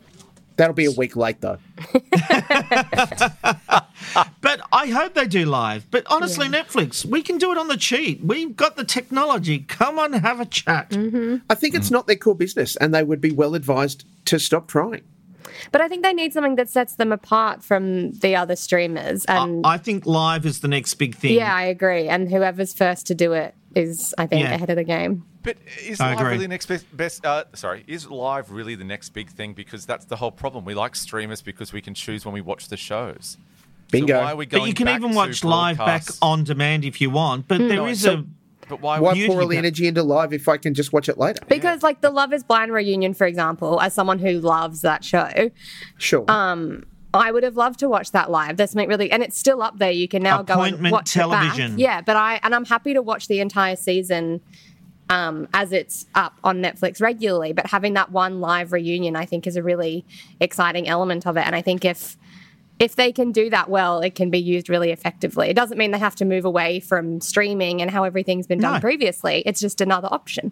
[0.57, 1.59] That'll be a week late though.
[4.41, 5.89] but I hope they do live.
[5.91, 6.63] But honestly, yeah.
[6.63, 8.23] Netflix, we can do it on the cheat.
[8.23, 9.59] We've got the technology.
[9.59, 10.89] Come on, have a chat.
[10.89, 11.37] Mm-hmm.
[11.47, 14.67] I think it's not their core business, and they would be well advised to stop
[14.67, 15.03] trying.
[15.71, 19.25] But I think they need something that sets them apart from the other streamers.
[19.25, 21.35] And I, I think live is the next big thing.
[21.35, 22.07] Yeah, I agree.
[22.07, 24.53] And whoever's first to do it is, I think, yeah.
[24.53, 25.25] ahead of the game.
[25.43, 26.31] But is I live agree.
[26.31, 26.97] really the next best?
[26.97, 29.53] best uh, sorry, is live really the next big thing?
[29.53, 30.65] Because that's the whole problem.
[30.65, 33.37] We like streamers because we can choose when we watch the shows.
[33.91, 34.27] Bingo.
[34.27, 37.47] So but you can even watch live back on demand if you want.
[37.47, 37.67] But mm.
[37.69, 38.25] there no, is so, a
[38.69, 41.17] but why, why pour all the energy into live if I can just watch it
[41.17, 41.41] later?
[41.47, 41.87] Because, yeah.
[41.87, 45.51] like the Love Is Blind reunion, for example, as someone who loves that show,
[45.97, 46.25] sure.
[46.29, 48.57] Um, I would have loved to watch that live.
[48.57, 49.91] There's something really, and it's still up there.
[49.91, 51.65] You can now go and watch television.
[51.65, 51.79] It back.
[51.79, 54.41] Yeah, but I and I'm happy to watch the entire season
[55.09, 57.53] um, as it's up on Netflix regularly.
[57.53, 60.05] But having that one live reunion, I think, is a really
[60.39, 61.45] exciting element of it.
[61.45, 62.17] And I think if
[62.79, 65.49] if they can do that well, it can be used really effectively.
[65.49, 68.75] It doesn't mean they have to move away from streaming and how everything's been done
[68.75, 68.79] no.
[68.79, 69.43] previously.
[69.45, 70.51] It's just another option.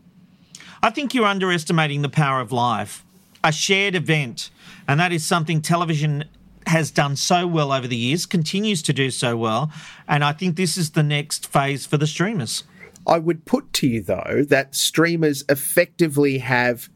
[0.81, 3.03] I think you're underestimating the power of live,
[3.43, 4.49] a shared event,
[4.87, 6.25] and that is something television
[6.67, 9.71] has done so well over the years, continues to do so well.
[10.07, 12.63] And I think this is the next phase for the streamers.
[13.07, 16.89] I would put to you, though, that streamers effectively have,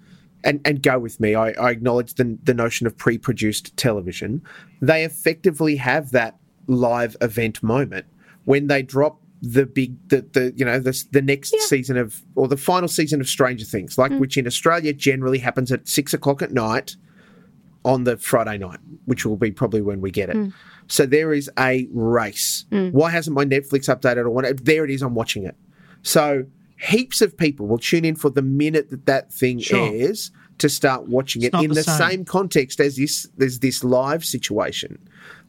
[0.43, 4.41] and, and go with me, I, I acknowledge the, the notion of pre produced television.
[4.81, 8.05] They effectively have that live event moment
[8.45, 11.65] when they drop the big the, the you know the, the next Yeah.
[11.65, 14.19] season of or the final season of Stranger Things, like Mm.
[14.19, 16.95] which in Australia generally happens at six o'clock at night
[17.85, 20.35] on the Friday night, which will be probably when we get it.
[20.35, 20.53] Mm.
[20.87, 22.65] So there is a race.
[22.71, 22.91] Mm.
[22.91, 24.55] Why hasn't my Netflix updated or whatever?
[24.61, 25.01] There it is.
[25.01, 25.55] I'm watching it.
[26.01, 26.45] So
[26.79, 29.93] heaps of people will tune in for the minute that that thing Sure.
[29.93, 32.09] airs to start watching It's it in the the, same.
[32.09, 32.25] same.
[32.25, 33.27] context as this.
[33.37, 34.97] There's this live situation.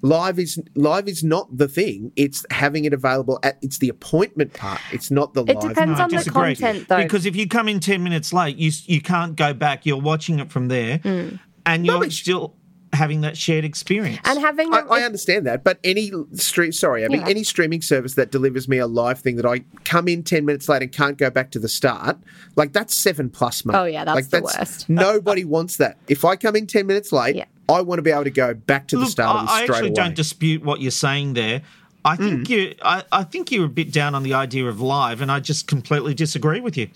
[0.02, 2.12] Live is live is not the thing.
[2.16, 3.58] It's having it available at.
[3.60, 4.80] It's the appointment part.
[4.92, 5.68] It's not the It live.
[5.70, 6.54] depends No, I on the disagree.
[6.56, 7.02] content, though.
[7.02, 9.84] Because if you come in 10 minutes late, you you can't go back.
[9.86, 11.38] You're watching it from there Mm.
[11.66, 12.54] and you're still
[12.92, 14.20] having that shared experience.
[14.24, 17.28] And having I, a- I understand that, but any stream, sorry, I mean, Yeah.
[17.28, 20.68] any streaming service that delivers me a live thing that I come in ten minutes
[20.68, 22.18] late and can't go back to the start,
[22.56, 23.76] like that's seven plus, mate.
[23.76, 24.88] Oh, yeah, that's like, the worst.
[24.88, 25.98] Nobody wants that.
[26.08, 27.44] If I come in ten minutes late, Yeah.
[27.68, 29.70] I want to be able to go back to the Look, start of I, it
[29.70, 29.94] I actually away.
[29.94, 31.62] don't dispute what you're saying there.
[32.04, 32.52] I think Hmm.
[32.52, 35.38] you I, I think you're a bit down on the idea of live and I
[35.38, 36.88] just completely disagree with you.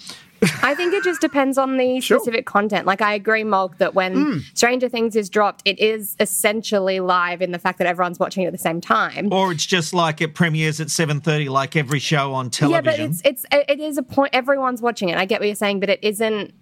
[0.63, 2.87] I think it just depends on the specific content.
[2.87, 4.39] Like I agree, Mulk, that when Hmm.
[4.55, 8.47] Stranger Things is dropped, it is essentially live in the fact that everyone's watching it
[8.47, 9.33] at the same time.
[9.33, 12.85] Or it's just like it premieres at 7:30 like every show on television.
[12.85, 14.31] Yeah, but it's it's it is a point.
[14.33, 15.17] Everyone's watching it.
[15.19, 16.53] I get what you're saying, but it isn't.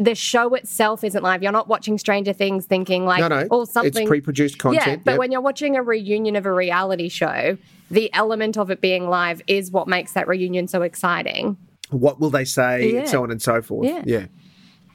[0.00, 1.42] The show itself isn't live.
[1.42, 4.00] You're not watching Stranger Things thinking like, no, no, oh, something.
[4.02, 4.86] it's pre-produced content.
[4.86, 5.18] Yeah, but yep.
[5.18, 7.58] when you're watching a reunion of a reality show,
[7.90, 11.56] the element of it being live is what makes that reunion so exciting.
[11.90, 13.00] What will they say, Yeah.
[13.00, 13.86] and so on and so forth.
[13.86, 14.02] Yeah.
[14.06, 14.26] yeah.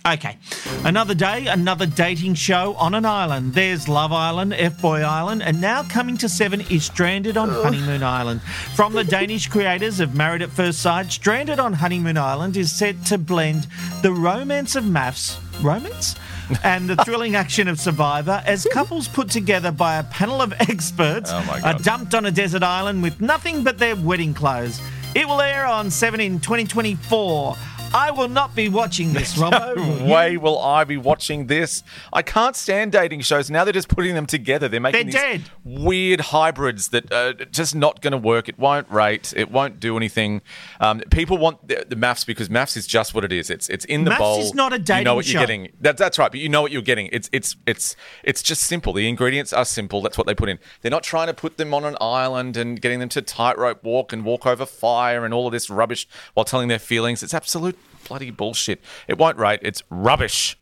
[0.06, 0.38] Okay.
[0.84, 3.54] Another day, another dating show on an island.
[3.54, 8.04] There's Love Island, F Boy Island, and now coming to seven is Stranded on Honeymoon
[8.04, 8.42] Island.
[8.76, 13.06] From the Danish creators of Married at First Sight, Stranded on Honeymoon Island is set
[13.06, 13.66] to blend
[14.02, 16.16] the romance of MAFS, romance?
[16.62, 21.32] And the thrilling action of Survivor as couples put together by a panel of experts
[21.34, 24.82] Oh are dumped on a desert island with nothing but their wedding clothes.
[25.16, 27.56] It will air on 7 in 2024.
[27.94, 29.76] I will not be watching this, Robbo.
[29.76, 30.12] Will you?
[30.12, 31.84] way will I be watching this?
[32.12, 33.52] I can't stand dating shows.
[33.52, 34.68] Now they're just putting them together.
[34.68, 35.52] They're making They're these dead.
[35.64, 38.50] weird hybrids that are just not going to work.
[38.50, 39.34] It won't rate.
[39.36, 40.42] It won't do anything.
[40.80, 43.50] Um, people want the, the MAFS because MAFS is just what it is.
[43.50, 44.40] It's it's in the Maths bowl.
[44.42, 44.98] is not a dating show.
[45.00, 45.32] You know what show.
[45.40, 45.72] you're getting.
[45.82, 46.32] That, that's right.
[46.32, 47.10] But you know what you're getting.
[47.12, 48.94] It's it's it's it's just simple.
[48.94, 50.02] The ingredients are simple.
[50.02, 50.60] That's what they put in.
[50.82, 54.14] They're not trying to put them on an island and getting them to tightrope walk
[54.14, 57.22] and walk over fire and all of this rubbish while telling their feelings.
[57.22, 58.82] It's absolute bloody bullshit.
[59.08, 59.60] It won't rate.
[59.62, 60.58] It's rubbish.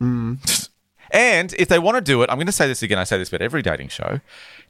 [0.00, 0.68] Mm.
[1.12, 2.98] And if they want to do it, I'm going to say this again.
[2.98, 4.20] I say this about every dating show.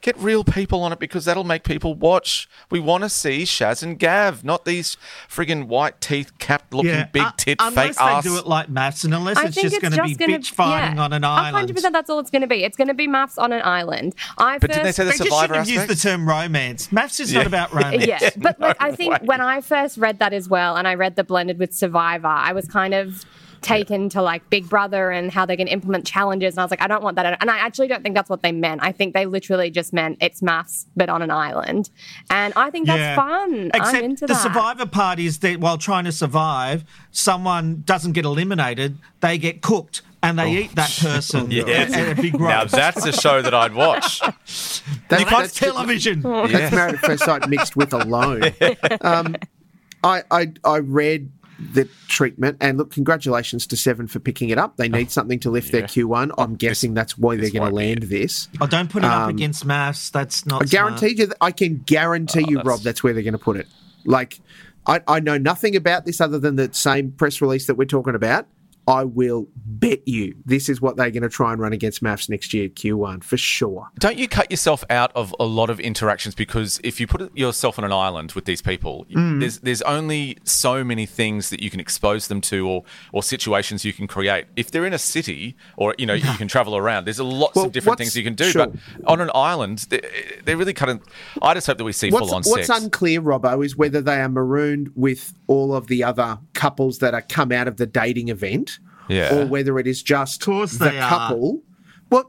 [0.01, 2.49] Get real people on it because that'll make people watch.
[2.69, 4.97] We want to see Shaz and Gav, not these
[5.31, 9.05] friggin' white teeth, capped looking Yeah, big uh, tit, unless they do it like MAFS,
[9.05, 11.23] and unless I it's just going to be just gonna- bitch fighting yeah, on an
[11.23, 11.69] island.
[11.69, 12.65] 100% that's all it's going to be.
[12.65, 14.17] It's going to be MAFS on an island.
[14.37, 16.89] I But first, didn't they say the They just survivor shouldn't used the term romance.
[16.89, 18.05] MAFS is not about romance.
[18.05, 19.19] yeah, but like I think way.
[19.27, 22.53] when I first read that as well, and I read the blended with Survivor, I
[22.53, 23.25] was kind of
[23.63, 26.71] taken to like Big Brother and how they're going to implement challenges, and I was
[26.71, 27.39] like, I don't want that.
[27.41, 28.81] And I actually don't think that's what they meant.
[28.83, 31.91] I think they literally just meant it's MAFS but on an island,
[32.31, 33.17] and I think that's Yeah.
[33.17, 33.71] fun.
[33.75, 34.43] Except I'm into the that.
[34.43, 40.03] survivor part is that while trying to survive, someone doesn't get eliminated, they get cooked
[40.25, 41.51] and they eat that person Oh.
[41.51, 41.93] Yes.
[41.95, 44.21] at, at a big Now that's a show that I'd watch.
[44.47, 46.23] That's, That's that's, television.
[46.23, 48.43] that's Married at First Sight mixed with Alone.
[49.01, 49.37] Um,
[50.05, 51.31] I, I I read
[51.73, 54.77] the treatment and look, congratulations to Seven for picking it up.
[54.77, 56.33] They need something to lift their Q1.
[56.39, 58.49] I'm guessing that's why they're going to land this.
[58.61, 60.11] Oh, don't put it up Um, against MAFS.
[60.11, 60.63] That's not.
[60.63, 63.39] I guarantee you, that I can guarantee you, that's- Rob, that's where they're going to
[63.39, 63.69] put it.
[64.05, 64.41] Like,
[64.87, 68.15] I, I know nothing about this other than the same press release that we're talking
[68.17, 68.47] about.
[68.89, 72.29] I will bet you this is what they're going to try and run against MAFS
[72.29, 73.89] next year, Q1 for sure.
[73.99, 77.79] Don't you cut yourself out of a lot of interactions because if you put yourself
[77.79, 79.41] on an island with these people, Mm.
[79.41, 83.85] there's there's only so many things that you can expose them to or or situations
[83.85, 84.47] you can create.
[84.57, 87.67] If they're in a city or you know you can travel around, there's lots Well,
[87.67, 88.51] of different things you can do.
[88.51, 88.67] sure.
[88.67, 90.01] But on an island, they,
[90.45, 91.01] they're really cutting.
[91.41, 92.83] I just hope that we see What's, full on what's sex.
[92.83, 97.23] unclear, Robbo, is whether they are marooned with all of the other couples that are
[97.23, 98.79] come out of the dating event,
[99.13, 99.35] Yeah.
[99.35, 101.63] or whether it is just course the couple.
[102.09, 102.27] What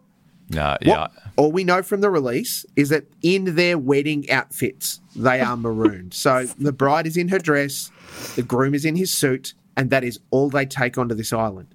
[0.50, 1.00] no, yeah.
[1.00, 5.58] What all we know from the release is that in their wedding outfits, they are
[5.58, 6.14] marooned.
[6.14, 7.92] so the bride is in her dress,
[8.36, 11.74] the groom is in his suit, and that is all they take onto this island.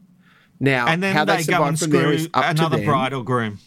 [0.60, 2.76] Now, and then how they, they, go survive and from there screw is up another
[2.76, 2.86] to them.
[2.86, 3.58] bride or groom.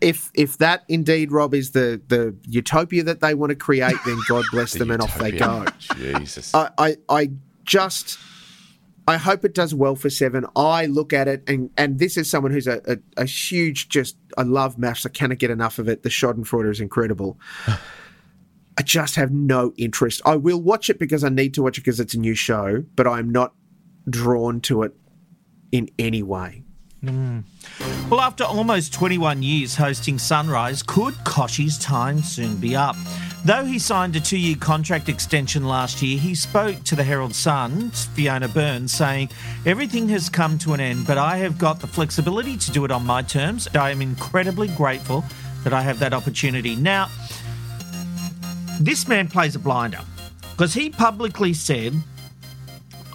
[0.00, 4.18] If if that indeed, Rob, is the the utopia that they want to create, then
[4.28, 5.64] God bless them, and off they go.
[5.96, 6.54] Jesus.
[6.54, 7.30] I, I, I
[7.64, 8.18] just
[9.08, 10.46] I hope it does well for seven.
[10.56, 14.16] I look at it and and this is someone who's a, a, a huge just
[14.36, 15.06] I love MAFS.
[15.06, 16.02] I cannot get enough of it.
[16.02, 17.38] The Schadenfreude is incredible.
[18.78, 20.20] I just have no interest.
[20.26, 22.84] I will watch it because I need to watch it because it's a new show,
[22.94, 23.54] but I'm not
[24.10, 24.94] drawn to it
[25.72, 26.65] in any way.
[27.06, 27.42] Mm.
[28.10, 32.96] Well, after almost 21 years hosting Sunrise, could Kochie's time soon be up?
[33.44, 37.34] Though he signed a two year contract extension last year, he spoke to the Herald
[37.34, 39.30] Sun, Fiona Burns, saying,
[39.64, 42.90] Everything has come to an end, but I have got the flexibility to do it
[42.90, 43.68] on my terms.
[43.74, 45.24] I am incredibly grateful
[45.62, 46.76] that I have that opportunity.
[46.76, 47.08] Now,
[48.80, 50.00] this man plays a blinder
[50.52, 51.92] because he publicly said,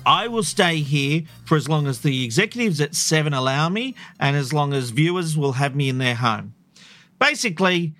[0.05, 4.35] I will stay here for as long as the executives at Seven allow me and
[4.35, 6.53] as long as viewers will have me in their home.
[7.19, 7.93] Basically,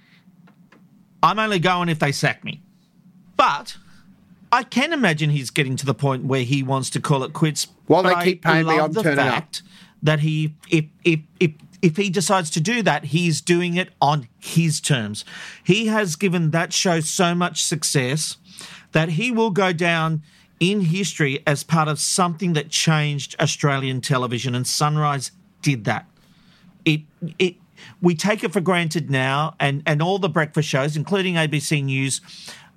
[1.22, 2.62] I'm only going if they sack me.
[3.38, 3.78] But
[4.52, 7.68] I can imagine he's getting to the point where he wants to call it quits.
[7.88, 9.70] While they keep paying me, I'm turning fact up.
[10.04, 14.28] That he, if if if if he decides to do that, he's doing it on
[14.40, 15.24] his terms.
[15.64, 18.38] He has given that show so much success
[18.92, 20.22] that he will go down
[20.62, 25.32] in history as part of something that changed Australian television, and Sunrise
[25.62, 26.06] did that.
[26.86, 27.02] It
[27.38, 27.56] it
[28.00, 32.22] we take it for granted now, and, and all the breakfast shows, including ABC News,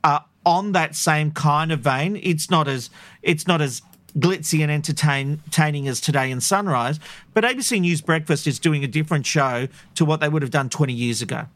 [0.02, 2.18] are on that same kind of vein.
[2.22, 2.88] It's not as
[3.22, 3.82] it's not as
[4.18, 6.98] glitzy and entertaining as Today and Sunrise,
[7.34, 10.68] but ABC News Breakfast is doing a different show to what they would have done
[10.68, 11.46] 20 years ago.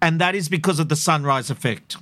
[0.00, 1.96] And that is because of the Sunrise effect.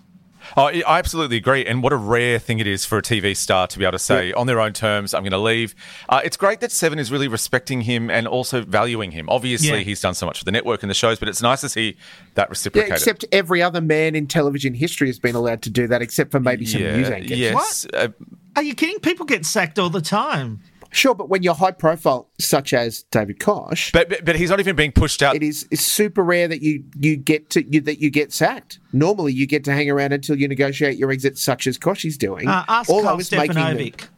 [0.56, 1.64] Oh, I absolutely agree.
[1.64, 3.98] And what a rare thing it is for a TV star to be able to
[3.98, 4.34] say, yeah.
[4.34, 5.74] on their own terms, I'm going to leave.
[6.08, 9.28] Uh, it's great that Seven is really respecting him and also valuing him.
[9.28, 9.84] Obviously, yeah.
[9.84, 11.96] he's done so much for the network and the shows, but it's nice to see
[12.34, 12.90] that reciprocated.
[12.90, 16.30] Yeah, except every other man in television history has been allowed to do that, except
[16.30, 17.38] for maybe some news anchors.
[17.38, 17.86] Yes.
[17.86, 17.94] What?
[17.94, 18.08] Uh,
[18.56, 18.98] Are you kidding?
[19.00, 20.60] People get sacked all the time.
[20.94, 24.60] Sure, but when you're high profile, such as David Koch, but, but, but he's not
[24.60, 25.34] even being pushed out.
[25.34, 28.78] It is it's super rare that you you get to you, that you get sacked.
[28.92, 32.18] Normally, you get to hang around until you negotiate your exit, such as Koch is
[32.18, 32.46] doing.
[32.46, 34.08] Uh, ask All Karl Stefanovic.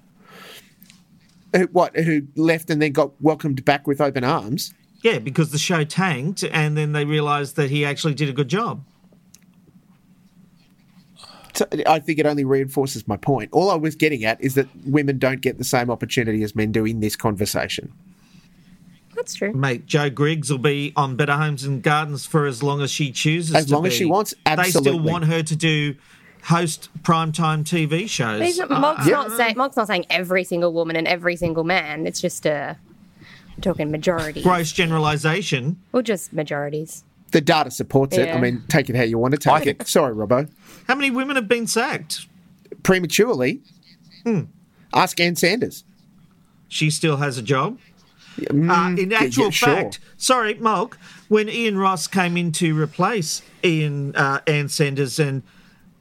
[1.54, 1.96] Who, what?
[1.96, 4.74] Who left and then got welcomed back with open arms?
[5.04, 8.48] Yeah, because the show tanked, and then they realised that he actually did a good
[8.48, 8.84] job.
[11.86, 13.50] I think it only reinforces my point.
[13.52, 16.72] All I was getting at is that women don't get the same opportunity as men
[16.72, 17.92] do in this conversation.
[19.14, 19.52] That's true.
[19.52, 23.12] Mate, Jo Griggs will be on Better Homes and Gardens for as long as she
[23.12, 23.54] chooses.
[23.54, 23.88] As long be.
[23.88, 24.90] as she wants, absolutely.
[24.90, 25.94] They still want her to do
[26.42, 28.58] host primetime TV shows.
[28.58, 32.06] Not, Mog's, uh, not saying, Mog's not saying every single woman and every single man.
[32.06, 32.76] It's just a
[33.60, 34.42] talking majority.
[34.42, 35.80] Gross generalisation.
[35.92, 38.24] Or just majorities the data supports yeah.
[38.24, 38.34] it.
[38.34, 39.86] I mean, take it how you want to take I it.
[39.86, 40.48] Sorry, Robbo.
[40.86, 42.26] How many women have been sacked?
[42.82, 43.60] Prematurely.
[44.24, 44.42] Hmm.
[44.92, 45.84] Ask Ann Sanders.
[46.68, 47.78] She still has a job?
[48.38, 53.42] Mm, uh, in actual yeah, fact, sorry, Mulk, when Ian Ross came in to replace
[53.62, 55.42] Ian uh, Ann Sanders and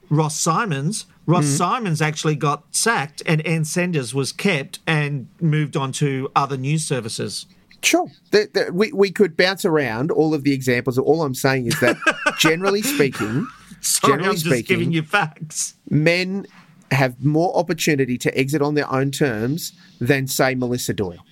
[0.09, 1.57] Ross Symonds, Ross mm.
[1.57, 6.83] Symonds actually got sacked and Ann Sanders was kept and moved on to other news
[6.85, 7.45] services.
[7.81, 8.09] Sure.
[8.31, 10.97] The, the, we, we could bounce around all of the examples.
[10.97, 11.97] All I'm saying is that,
[12.39, 13.47] generally speaking,
[13.83, 15.75] Sorry, generally I'm just speaking, giving you facts.
[15.89, 16.47] Men
[16.91, 21.25] have more opportunity to exit on their own terms than, say, Melissa Doyle.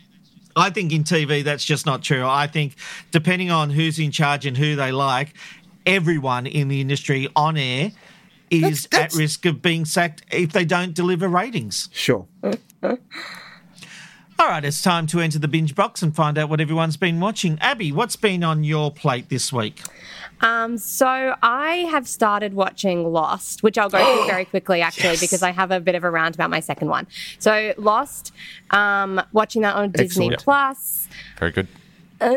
[0.55, 2.25] I think in TV that's just not true.
[2.25, 2.75] I think
[3.11, 5.33] depending on who's in charge and who they like,
[5.85, 7.91] everyone in the industry on air
[8.49, 9.15] is that's, that's...
[9.15, 11.87] at risk of being sacked if they don't deliver ratings.
[11.93, 12.27] Sure.
[14.41, 17.19] All right, it's time to enter the binge box and find out what everyone's been
[17.19, 17.59] watching.
[17.61, 19.81] Abby, what's been on your plate this week?
[20.41, 25.21] Um, so I have started watching Lost, which I'll go through very quickly actually yes.
[25.21, 27.07] because I have a bit of a rant about my second one.
[27.39, 28.33] So Lost,
[28.71, 30.09] um, watching that on Excellent.
[30.09, 31.07] Disney Plus.
[31.39, 31.67] Very good.
[32.19, 32.35] Uh,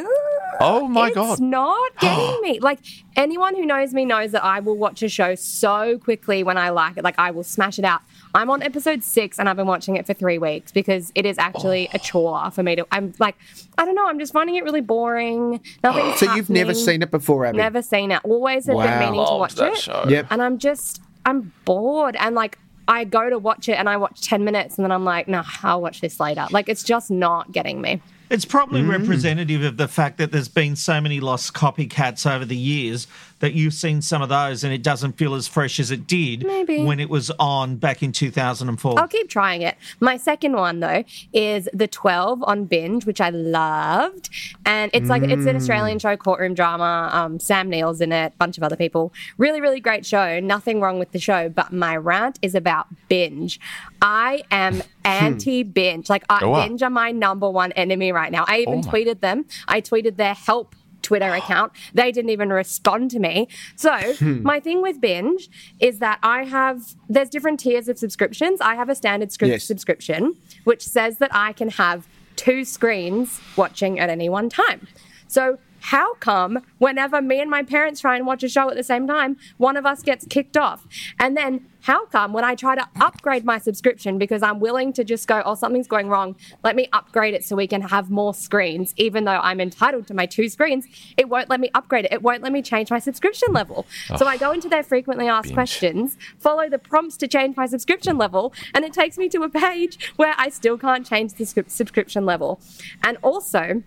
[0.61, 1.33] oh my it's god!
[1.33, 2.61] It's not getting me.
[2.61, 2.81] Like
[3.17, 6.71] anyone who knows me knows that I will watch a show so quickly when I
[6.71, 7.05] like it.
[7.05, 8.03] Like I will smash it out.
[8.35, 11.39] I'm on episode six and I've been watching it for three weeks because it is
[11.39, 11.97] actually oh.
[11.97, 12.87] a chore for me to.
[12.91, 13.37] I'm like,
[13.79, 14.07] I don't know.
[14.07, 15.61] I'm just finding it really boring.
[15.83, 16.13] Nothing.
[16.17, 17.59] so you've never seen it before, Abby?
[17.59, 18.21] Never seen it.
[18.25, 18.87] Always have wow.
[18.87, 19.77] been meaning to watch it.
[19.77, 20.05] Show.
[20.09, 20.27] Yep.
[20.31, 22.59] And I'm just, I'm bored and like.
[22.87, 25.39] I go to watch it and I watch 10 minutes and then I'm like, no,
[25.39, 26.47] nah, I'll watch this later.
[26.51, 28.03] Like, it's just not getting me.
[28.31, 28.91] It's probably mm.
[28.91, 33.07] representative of the fact that there's been so many lost copycats over the years
[33.45, 36.47] that you've seen some of those and it doesn't feel as fresh as it did
[36.47, 36.83] Maybe.
[36.83, 38.99] when it was on back in 2004.
[38.99, 39.77] I'll keep trying it.
[40.01, 44.31] My second one, though, is The 12 on Binge, which I loved.
[44.65, 45.31] And it's like, mm.
[45.31, 47.11] it's an Australian show, courtroom drama.
[47.13, 49.13] Um, Sam Neill's in it, bunch of other people.
[49.37, 50.41] Really, really great show.
[50.41, 51.51] Nothing wrong with the show.
[51.51, 53.61] But my rant is about Binge.
[54.01, 56.09] I am anti binge.
[56.09, 58.47] Like, I, binge are my number one enemy right now.
[58.49, 59.45] I even oh tweeted them.
[59.69, 60.75] I tweeted their help
[61.05, 61.73] Twitter account.
[61.93, 63.49] They didn't even respond to me.
[63.77, 64.43] So, hmm.
[64.43, 65.49] my thing with binge
[65.79, 68.61] is that I have, there's different tiers of subscriptions.
[68.61, 69.65] I have a standard script yes.
[69.65, 74.89] subscription, which says that I can have two screens watching at any one time.
[75.29, 78.83] So, how come whenever me and my parents try and watch a show at the
[78.83, 80.87] same time, one of us gets kicked off?
[81.19, 85.05] And then how come when I try to upgrade my subscription because I'm willing to
[85.05, 88.33] just go, oh, something's going wrong, let me upgrade it so we can have more
[88.33, 90.87] screens, even though I'm entitled to my two screens,
[91.19, 92.13] it won't let me upgrade it.
[92.15, 93.87] It won't let me change my subscription level.
[94.09, 95.55] Oh, so I go into their frequently asked binge.
[95.55, 99.51] questions, follow the prompts to change my subscription level, and it takes me to a
[99.51, 102.59] page where I still can't change the subscription level.
[103.03, 103.83] And also,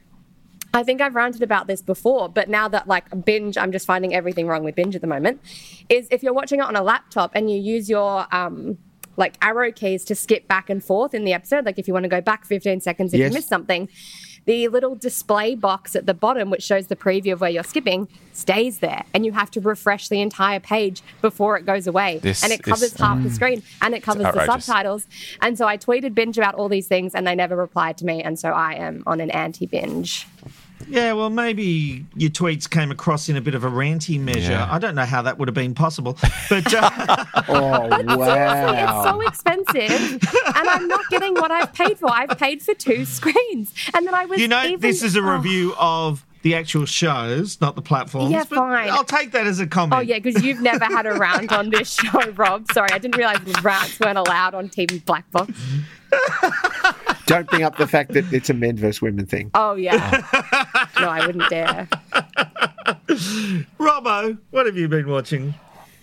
[0.78, 4.13] I think I've ranted about this before, but now that like binge, I'm just finding
[4.13, 5.41] everything wrong with binge at the moment.
[5.89, 8.78] Is if you're watching it on a laptop and you use your um,
[9.15, 12.03] like arrow keys to skip back and forth in the episode, like if you want
[12.03, 13.32] to go back 15 seconds if yes.
[13.32, 13.89] you miss something,
[14.45, 18.07] the little display box at the bottom, which shows the preview of where you're skipping,
[18.32, 22.19] stays there, and you have to refresh the entire page before it goes away.
[22.19, 25.07] This and it covers is, half um, the screen and it covers the subtitles.
[25.41, 28.21] And so I tweeted binge about all these things, and they never replied to me,
[28.21, 30.28] and so I am on an anti binge.
[30.88, 34.53] Yeah, well, maybe your tweets came across in a bit of a ranty measure.
[34.53, 34.71] Yeah.
[34.71, 36.17] I don't know how that would have been possible,
[36.49, 36.89] but uh...
[37.49, 42.11] oh but wow, it's so expensive, and I'm not getting what I've paid for.
[42.11, 44.39] I've paid for two screens, and then I was.
[44.39, 44.80] You know, even...
[44.80, 46.09] this is a review oh.
[46.09, 48.32] of the actual shows, not the platforms.
[48.32, 48.89] Yeah, fine.
[48.89, 49.99] I'll take that as a comment.
[49.99, 52.71] Oh, yeah, because you've never had a rant on this show, Rob.
[52.71, 55.51] Sorry, I didn't realise rants weren't allowed on TV Black Box.
[57.28, 59.51] Don't bring up the fact that it's a men versus women thing.
[59.53, 59.93] Oh, yeah.
[60.99, 61.88] no, I wouldn't dare.
[63.78, 65.53] Robbo, what have you been watching?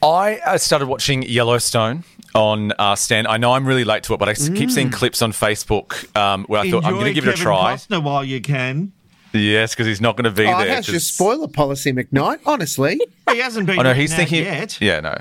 [0.03, 2.05] I uh, started watching Yellowstone
[2.35, 3.27] on uh, Stan.
[3.27, 4.55] I know I'm really late to it, but I mm.
[4.55, 4.93] keep seeing mm.
[4.93, 7.75] clips on Facebook um, where I Enjoy thought I'm going to give it a try.
[7.75, 8.93] Costner while you can.
[9.33, 10.75] Yes, because he's not going to be oh, there.
[10.75, 12.41] How's your spoiler policy, McKnight?
[12.45, 13.01] Honestly,
[13.31, 13.79] he hasn't been.
[13.79, 14.45] Oh no, he's thinking.
[14.45, 14.79] Yet.
[14.81, 15.19] Yeah, no.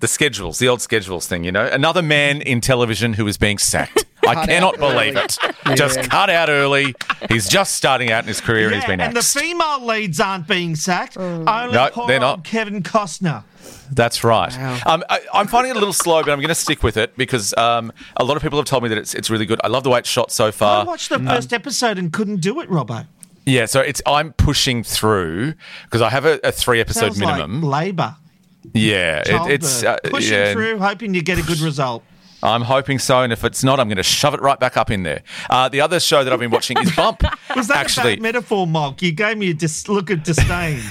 [0.00, 1.66] the schedules, the old schedules thing, you know.
[1.66, 4.06] Another man in television who is being sacked.
[4.26, 5.38] I cannot believe it.
[5.66, 5.74] Yeah.
[5.74, 6.94] Just cut out early.
[7.28, 10.20] He's just starting out in his career yeah, and he's been and the female leads
[10.20, 11.14] aren't being sacked.
[11.16, 11.48] Mm.
[11.48, 12.44] Only no, they're not.
[12.44, 13.44] Kevin Costner.
[13.90, 14.52] That's right.
[14.56, 14.78] Wow.
[14.86, 17.16] Um, I, am finding it a little slow, but I'm going to stick with it
[17.16, 19.60] because um, a lot of people have told me that it's it's really good.
[19.62, 20.82] I love the way it's shot so far.
[20.82, 23.06] I watched the first episode and couldn't do it, Robbo.
[23.44, 25.54] Yeah, so it's I'm pushing through
[25.84, 27.62] because I have a, a three episode Sounds minimum.
[27.62, 28.16] Like labour.
[28.72, 30.52] Yeah, it, it's uh, pushing yeah.
[30.52, 32.04] through, hoping you get a good result.
[32.42, 34.90] I'm hoping so, and if it's not, I'm going to shove it right back up
[34.90, 35.22] in there.
[35.48, 37.22] Uh, the other show that I've been watching is Bump.
[37.56, 39.02] Was that actually a metaphor, Mark?
[39.02, 40.80] You gave me a dis- look of disdain.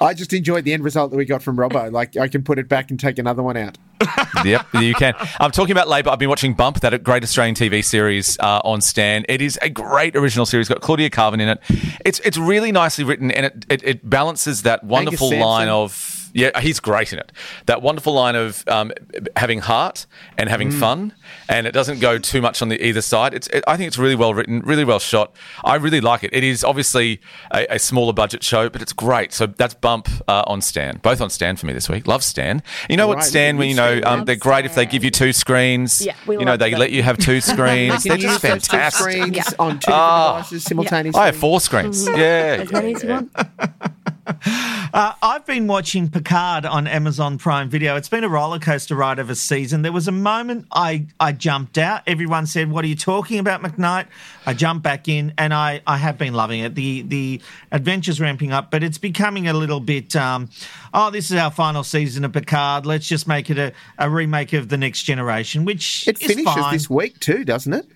[0.00, 1.92] I just enjoyed the end result that we got from Robbo.
[1.92, 3.76] Like I can put it back and take another one out.
[4.46, 5.12] yep, you can.
[5.38, 6.08] I'm talking about Labour.
[6.08, 9.26] I've been watching Bump, that great Australian TV series uh, on Stan.
[9.28, 10.70] It is a great original series.
[10.70, 11.60] It's got Claudia Karvan in it.
[12.06, 16.58] It's it's really nicely written, and it it, it balances that wonderful line of yeah,
[16.60, 17.32] he's great in it.
[17.66, 18.92] That wonderful line of um,
[19.36, 20.06] having heart
[20.38, 20.78] and having mm.
[20.78, 21.12] fun,
[21.48, 23.34] and it doesn't go too much on the either side.
[23.34, 25.34] It's, it, I think it's really well written, really well shot.
[25.64, 26.30] I really like it.
[26.32, 27.20] It is obviously
[27.52, 29.32] a, a smaller budget show, but it's great.
[29.32, 32.06] So that's Bump uh, on Stan, both on Stan for me this week.
[32.06, 32.62] Love Stan.
[32.88, 33.16] You know right.
[33.16, 33.56] what Stan?
[33.56, 36.04] When you know um, they're great if they give you two screens.
[36.04, 36.80] Yeah, we you know they them.
[36.80, 38.04] let you have two screens.
[38.04, 39.00] they're just fantastic.
[39.00, 39.44] screens yeah.
[39.58, 41.20] on two oh, devices simultaneously.
[41.20, 42.06] I have four screens.
[42.06, 42.18] Mm-hmm.
[42.18, 43.32] Yeah, as many as you want.
[44.92, 47.94] Uh, I've been watching Picard on Amazon Prime Video.
[47.94, 49.82] It's been a roller coaster ride of a season.
[49.82, 52.02] There was a moment I, I jumped out.
[52.08, 54.06] Everyone said, "What are you talking about, McKnight?"
[54.46, 56.74] I jumped back in, and I, I have been loving it.
[56.74, 60.16] The the adventure's ramping up, but it's becoming a little bit.
[60.16, 60.50] Um,
[60.92, 62.84] oh, this is our final season of Picard.
[62.84, 66.72] Let's just make it a, a remake of the Next Generation, which it finishes fine.
[66.72, 67.86] this week too, doesn't it?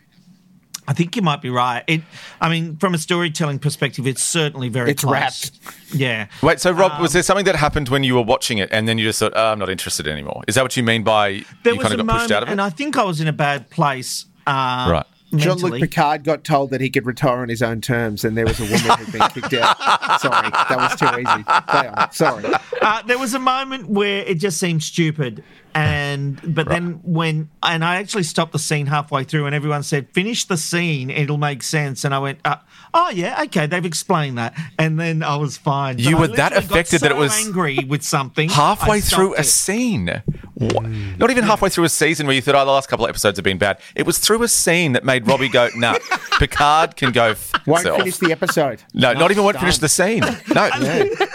[0.86, 1.82] I think you might be right.
[1.86, 2.02] It,
[2.40, 5.12] I mean, from a storytelling perspective, it's certainly very it's close.
[5.12, 5.50] wrapped.
[5.94, 6.26] Yeah.
[6.42, 8.86] Wait, so Rob, um, was there something that happened when you were watching it, and
[8.86, 10.42] then you just thought, oh, "I'm not interested anymore"?
[10.46, 12.48] Is that what you mean by there you kind of got moment, pushed out of
[12.48, 12.52] it?
[12.52, 14.26] And I think I was in a bad place.
[14.46, 15.06] Uh, right.
[15.36, 18.60] Jean-Luc Picard got told that he could retire on his own terms, and there was
[18.60, 19.76] a woman who'd been kicked out.
[20.20, 22.16] Sorry, that was too easy.
[22.16, 22.54] Sorry.
[22.80, 25.42] Uh, there was a moment where it just seemed stupid,
[25.74, 26.74] and but right.
[26.74, 30.56] then when and I actually stopped the scene halfway through, and everyone said, "Finish the
[30.56, 32.56] scene; it'll make sense." And I went, uh,
[32.92, 35.98] "Oh yeah, okay, they've explained that." And then I was fine.
[35.98, 39.40] You but were that affected so that it was angry with something halfway through a
[39.40, 39.44] it.
[39.44, 40.22] scene.
[40.58, 41.18] Mm.
[41.18, 43.36] Not even halfway through a season where you thought, "Oh, the last couple of episodes
[43.38, 45.98] have been bad." It was through a scene that made Robbie go, "Nah,
[46.38, 48.82] Picard can go." F- won't finish the episode.
[48.92, 50.22] No, no not even won't finish the scene.
[50.54, 50.70] No.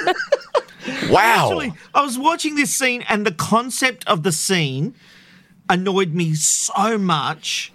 [1.10, 1.46] Wow.
[1.46, 4.96] Actually, I was watching this scene and the concept of the scene
[5.70, 7.72] annoyed me so much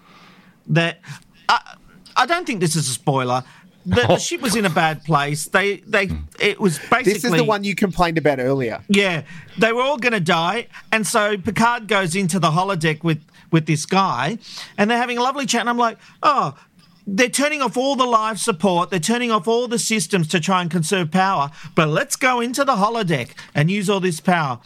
[0.67, 0.99] that
[1.47, 1.75] I,
[2.15, 3.43] I don't think this is a spoiler.
[3.85, 5.45] the, the ship was in a bad place.
[5.45, 6.09] They they
[6.39, 8.83] it was basically This is the one you complained about earlier.
[8.89, 9.23] Yeah,
[9.57, 13.21] they were all going to die, and so Picard goes into the holodeck with
[13.51, 14.39] with this guy,
[14.77, 15.61] and they're having a lovely chat.
[15.61, 16.57] And I'm like, oh,
[17.07, 18.89] they're turning off all the live support.
[18.89, 21.51] They're turning off all the systems to try and conserve power.
[21.75, 24.59] But let's go into the holodeck and use all this power.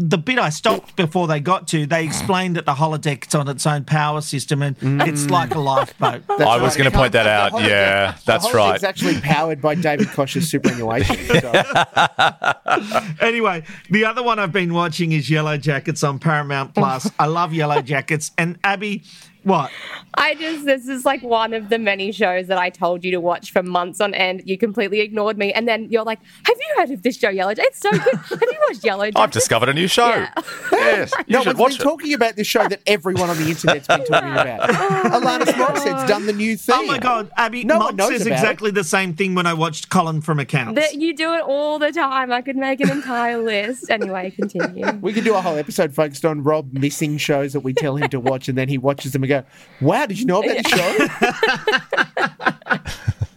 [0.00, 3.66] The bit I stopped before they got to, they explained that the holodeck's on its
[3.66, 5.30] own power system and it's mm.
[5.30, 6.22] like a lifeboat.
[6.28, 7.50] I was going to point that out.
[7.50, 8.74] The holodeck- Yeah, that's the right.
[8.76, 11.16] It's actually powered by David Koch's superannuation.
[11.16, 11.50] So-
[13.20, 17.10] anyway, the other one I've been watching is Yellowjackets on Paramount Plus.
[17.18, 18.32] I love Yellowjackets.
[18.38, 19.02] And Abby,
[19.48, 19.70] what?
[20.14, 23.20] I just, this is like one of the many shows that I told you to
[23.20, 24.42] watch for months on end.
[24.46, 25.52] You completely ignored me.
[25.52, 27.58] And then you're like, Have you heard of this show, Yellowjackets?
[27.58, 28.00] It's so good.
[28.16, 29.16] Have you watched Yellowjackets?
[29.16, 30.08] I've discovered a new show.
[30.08, 30.32] Yeah.
[30.88, 31.82] Yes, you no should one's been watch it.
[31.82, 34.70] talking about this show that everyone on the internet's been talking about.
[34.70, 36.74] Alanis oh, Morissette's done the new oh, thing.
[36.78, 39.46] Oh my God, Abby, No Mom one knows says about exactly the same thing when
[39.46, 40.80] I watched Colin from Accounts.
[40.80, 42.32] That you do it all the time.
[42.32, 43.90] I could make an entire list.
[43.90, 44.90] Anyway, continue.
[45.00, 48.08] We could do a whole episode focused on Rob missing shows that we tell him
[48.08, 49.46] to watch, and then he watches them and go,
[49.86, 51.06] "Wow, did you know about this show?"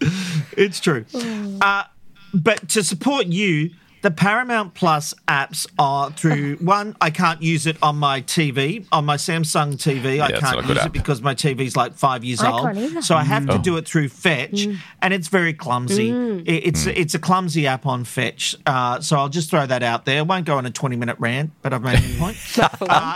[0.57, 1.05] It's true.
[1.61, 1.83] Uh,
[2.33, 3.71] but to support you,
[4.01, 9.05] the Paramount Plus apps are through one, I can't use it on my TV, on
[9.05, 10.19] my Samsung TV.
[10.21, 12.73] I can't not a good use it because my TV's like five years I old.
[12.73, 13.03] can't.
[13.03, 13.57] So I have to Oh.
[13.59, 14.67] do it through Fetch,
[15.01, 16.09] and it's very clumsy.
[16.09, 18.55] It- It's it's a clumsy app on Fetch.
[18.65, 20.19] Uh, so I'll just throw that out there.
[20.19, 22.37] I won't go on a 20 minute rant, but I've made a point.
[22.57, 22.67] Uh,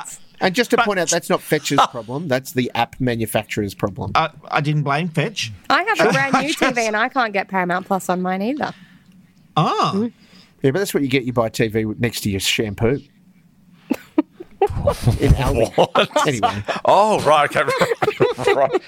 [0.04, 0.20] once.
[0.42, 2.28] And just to point out, that's not Fetch's problem.
[2.28, 4.12] That's the app manufacturer's problem.
[4.16, 5.52] I, I didn't blame Fetch.
[5.70, 8.74] I have a brand new TV and I can't get Paramount Plus on mine either.
[9.58, 10.12] Oh,
[10.62, 11.24] Yeah, but that's what you get.
[11.24, 13.00] You buy TV next to your shampoo.
[14.62, 16.28] In Aldi.
[16.28, 17.50] Anyway, Oh, right.
[17.56, 17.70] Okay.
[18.54, 18.82] right.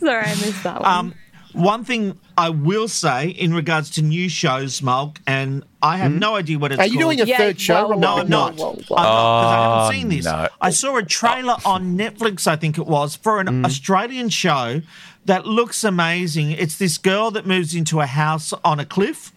[0.00, 0.88] Sorry, I missed that one.
[0.90, 1.14] Um,
[1.52, 6.18] one thing I will say in regards to new shows, Mulk, and I have hmm?
[6.18, 6.90] no idea what it's called.
[6.90, 7.16] are you called.
[7.16, 7.84] doing a Yeah, third show?
[7.84, 8.00] whoa, Rob?
[8.00, 8.54] No, I'm not.
[8.56, 10.24] Whoa, I'm whoa, not, 'cause I Oh, haven't ah, seen this.
[10.24, 10.48] no.
[10.60, 11.70] I saw a trailer oh.
[11.72, 13.64] on Netflix, I think it was, for an hmm.
[13.64, 14.82] Australian show
[15.26, 16.52] that looks amazing.
[16.52, 19.32] It's this girl that moves into a house on a cliff,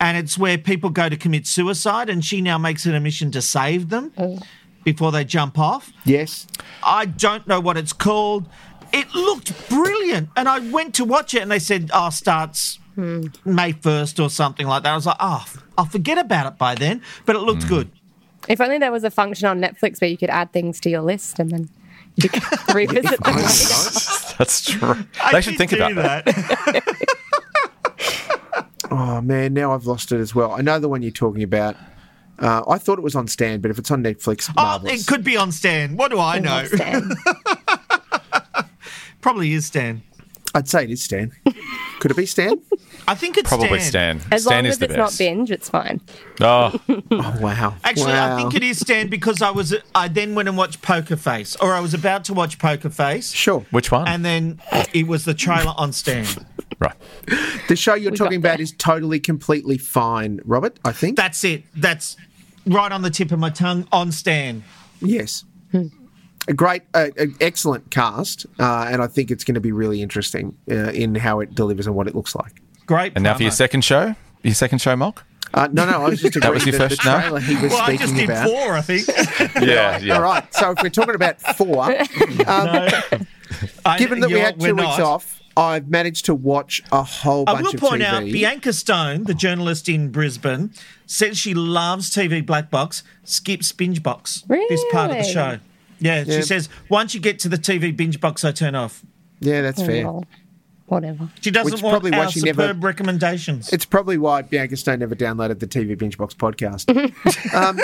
[0.00, 3.30] and it's where people go to commit suicide, and she now makes it a mission
[3.32, 4.38] to save them oh.
[4.84, 5.92] before they jump off.
[6.04, 6.46] Yes.
[6.82, 8.48] I don't know what it's called.
[8.92, 13.26] It looked brilliant, and I went to watch it, and they said, "Oh, starts hmm.
[13.44, 15.44] May first or something like that." I was like, "Oh,
[15.78, 17.68] I'll forget about it by then," but it looked hmm.
[17.68, 17.90] good.
[18.48, 21.02] if only there was a function on Netflix where you could add things to your
[21.02, 21.68] list and then
[22.16, 22.42] you could
[22.74, 23.36] revisit them.
[23.36, 24.34] later.
[24.38, 25.04] That's true.
[25.22, 26.82] I They should think about that.
[28.90, 30.52] Oh man, now I've lost it as well.
[30.52, 31.76] I know the one you're talking about.
[32.38, 35.24] Uh, I thought it was on Stan, but if it's on Netflix, Oh, it could
[35.24, 35.96] be on Stan.
[35.96, 36.66] What do I know?
[39.22, 39.32] Stan.
[39.32, 40.02] Probably is Stan.
[40.54, 41.32] I'd say it is Stan.
[42.00, 42.60] Could it be Stan?
[43.08, 44.20] I think it's Probably Stan.
[44.20, 44.32] Stan.
[44.32, 45.18] As Stan long is as the it's not best.
[45.18, 46.00] binge, it's fine.
[46.40, 46.78] Oh,
[47.10, 47.74] Oh wow!
[47.84, 48.36] Actually, wow.
[48.36, 51.56] I think it is Stan because I was I then went and watched Poker Face,
[51.56, 53.64] or I was about to watch Poker Face, Sure.
[53.70, 54.06] which one?
[54.08, 54.60] and then
[54.92, 56.26] it was the trailer on Stan.
[56.78, 56.94] right.
[57.68, 60.78] The show you're We talking about is totally, completely fine, Robert.
[60.84, 61.16] I think.
[61.16, 61.64] That's it.
[61.74, 62.16] That's
[62.66, 64.62] right on the tip of my tongue on Stan.
[65.00, 65.44] yes.
[65.72, 65.86] Hmm.
[66.48, 67.08] A great, uh,
[67.40, 71.38] excellent cast, uh, and I think it's going to be really interesting uh, in how
[71.40, 72.60] it delivers and what it looks like.
[72.86, 73.12] Great.
[73.14, 74.16] And now for your second show?
[74.42, 75.24] Your second show, Mark.
[75.54, 77.20] Uh, no, no, I was just agreeing was your that first the no?
[77.20, 78.48] trailer he was Well, I speaking just did about.
[78.48, 79.06] four, I think.
[79.68, 80.14] Yeah, yeah.
[80.16, 81.84] All right, so if we're talking about four,
[82.48, 83.26] um,
[83.84, 85.00] I- given that we had 2 weeks not.
[85.00, 88.06] off, I've managed to watch a whole I will of point TV.
[88.06, 90.72] out Bianca Stone, the journalist in Brisbane,
[91.06, 94.42] says she loves TV Black Box, skips Binge Box.
[94.48, 95.58] This part of the show.
[96.02, 96.36] Yeah, Yeah.
[96.36, 99.02] she says once you get to the TV Binge Box, I turn off.
[99.40, 100.04] yeah, that's fair.
[100.04, 100.24] Well,
[100.86, 101.30] whatever.
[101.40, 103.72] She doesn't Which want probably why our she superb never- recommendations.
[103.72, 106.90] It's probably why Bianca Stone never downloaded the TV Binge Box podcast.
[107.54, 107.78] um,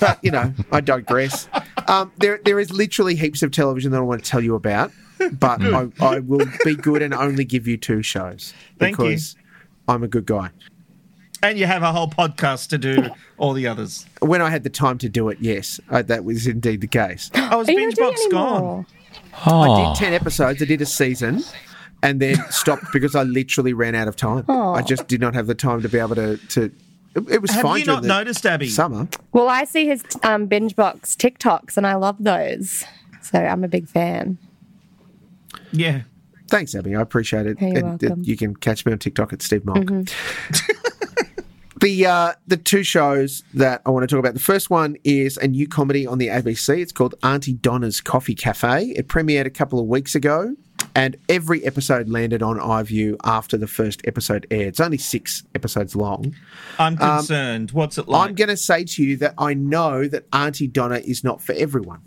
[0.00, 1.48] but you know, I digress.
[1.88, 4.92] Um, there, there is literally heaps of television that I want to tell you about,
[5.32, 9.04] but I, I will be good and only give you two shows Thank you.
[9.04, 9.36] because
[9.88, 10.50] I'm a good guy.
[11.42, 14.06] And you have a whole podcast to do all the others.
[14.20, 17.30] When I had the time to do it, yes, uh, that was indeed the case.
[17.34, 18.60] I was Binge Box gone.
[18.60, 18.86] more?
[19.46, 21.44] I did 10 episodes, I did a season,
[22.02, 24.44] and then stopped because I literally ran out of time.
[24.48, 26.36] I just did not have the time to be able to.
[26.38, 26.72] to
[27.14, 28.68] it, it was Have fine you not the noticed, Abby?
[28.68, 29.06] summer.
[29.32, 32.84] Well, I see his um, binge box TikToks and I love those.
[33.22, 34.38] So I'm a big fan.
[35.72, 36.02] Yeah.
[36.48, 36.96] Thanks, Abby.
[36.96, 37.60] I appreciate it.
[37.60, 38.08] You're And, uh, welcome.
[38.08, 38.22] Mm-hmm.
[38.24, 40.10] you can catch me on TikTok at Steve Mogg.
[41.80, 44.34] the uh, the two shows that I want to talk about.
[44.34, 46.78] The first one is a new comedy on the ABC.
[46.78, 48.86] It's called Aunty Donna's Coffee Cafe.
[48.96, 50.56] It premiered a couple of weeks ago,
[50.94, 54.68] and every episode landed on iView after the first episode aired.
[54.68, 56.34] It's only six episodes long.
[56.78, 57.70] I'm um, concerned.
[57.70, 58.28] Um, What's it like?
[58.28, 61.52] I'm going to say to you that I know that Aunty Donna is not for
[61.52, 62.02] everyone.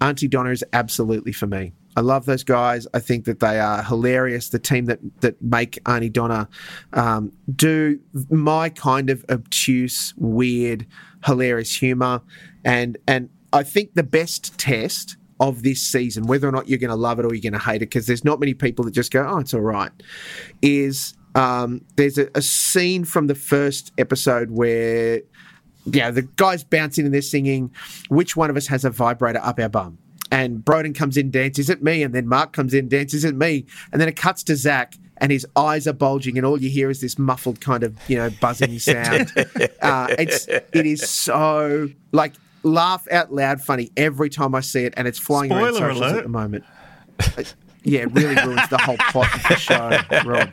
[0.00, 1.72] Aunty Donna is absolutely for me.
[1.96, 2.86] I love those guys.
[2.94, 4.48] I think that they are hilarious.
[4.48, 6.48] The team that that make Aunty Donna
[6.92, 7.98] um, do
[8.30, 10.86] my kind of obtuse, weird,
[11.24, 12.22] hilarious humor,
[12.64, 16.90] and and I think the best test of this season, whether or not you're going
[16.90, 18.92] to love it or you're going to hate it, because there's not many people that
[18.92, 19.90] just go, "Oh, it's all right,"
[20.62, 25.20] is um, there's a, a scene from the first episode where
[25.84, 27.70] yeah, the guys bouncing and they're singing,
[28.08, 29.98] which one of us has a vibrator up our bum?
[30.32, 33.66] And Broden comes in, dances at me, and then Mark comes in, dances at me,
[33.92, 36.88] and then it cuts to Zach, and his eyes are bulging, and all you hear
[36.88, 39.30] is this muffled kind of you know buzzing sound.
[39.82, 44.94] uh, it's it is so like laugh out loud funny every time I see it,
[44.96, 46.16] and it's flying Spoiler around socials alert.
[46.16, 46.64] at the moment.
[47.84, 50.50] yeah, it really ruins the whole plot of the show, Rob.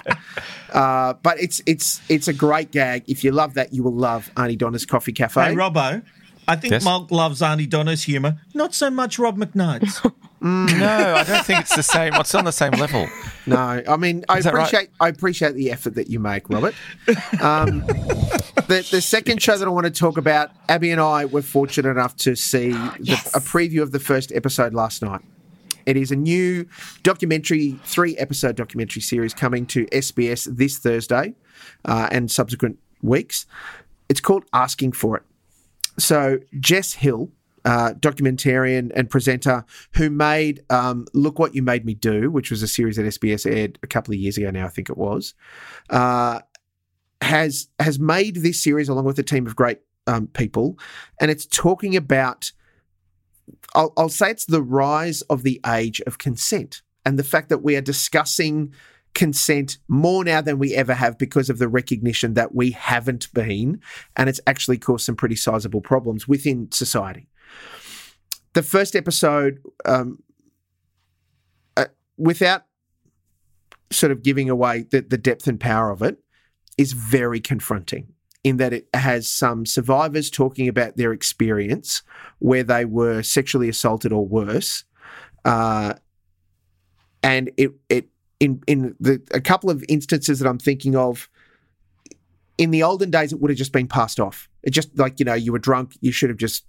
[0.74, 3.06] Uh, but it's it's it's a great gag.
[3.08, 5.42] If you love that, you will love Aunty Donna's Coffee Cafe.
[5.42, 6.04] Hey, Robbo,
[6.50, 6.84] I think yes?
[6.84, 10.02] Mark loves Aunty Donna's humour, not so much Rob McKnight's.
[10.42, 10.80] Mm.
[10.80, 12.14] no, I don't think it's the same.
[12.14, 13.10] It's on the same level.
[13.46, 14.90] No, I mean, I appreciate right?
[15.02, 16.76] I appreciate the effort that you make, Robert.
[17.42, 17.80] Um,
[18.68, 21.90] the, the second show that I want to talk about, Abby and I were fortunate
[21.90, 22.70] enough to see
[23.02, 23.36] yes.
[23.36, 25.20] a preview of the first episode last night.
[25.86, 26.68] It is a new
[27.04, 31.34] documentary, three episode documentary series coming to SBS this Thursday
[31.84, 33.46] uh, and subsequent weeks.
[34.08, 35.24] It's called Asking for It.
[36.00, 37.32] So, Jess Hill,
[37.66, 42.64] uh, documentarian and presenter who made um, Look What You Made Me Do, which was
[42.64, 45.34] a series that SBS aired a couple of years ago now, I think it was,
[45.90, 46.40] uh,
[47.22, 50.80] has has made this series along with a team of great um, people,
[51.20, 52.52] and it's talking about.
[53.76, 57.64] I'll, I'll say it's the rise of the age of consent and the fact that
[57.64, 58.74] we are discussing
[59.14, 63.82] consent more now than we ever have because of the recognition that we haven't been,
[64.16, 67.28] and it's actually caused some pretty sizable problems within society.
[68.54, 70.24] The first episode, um,
[71.78, 71.86] uh,
[72.18, 72.64] without
[73.92, 76.18] sort of giving away the, the depth and power of it,
[76.78, 82.04] is very confronting in that it has some survivors talking about their experience
[82.40, 84.86] where they were sexually assaulted or worse.
[85.44, 85.94] Uh,
[87.22, 88.08] and it, it
[88.40, 91.30] in in the a couple of instances that I'm thinking of,
[92.58, 94.50] in the olden days, it would have just been passed off.
[94.64, 96.66] It just like you know you were drunk, you should have just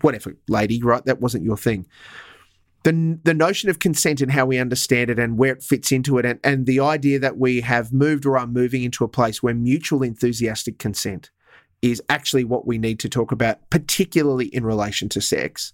[0.00, 1.04] whatever, lady, right?
[1.04, 1.86] That wasn't your thing.
[2.84, 6.18] The, the notion of consent and how we understand it and where it fits into
[6.18, 9.40] it, and, and the idea that we have moved or are moving into a place
[9.40, 11.30] where mutual enthusiastic consent
[11.80, 15.72] is actually what we need to talk about, particularly in relation to sex,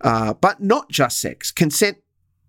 [0.00, 1.52] uh, but not just sex.
[1.52, 1.98] Consent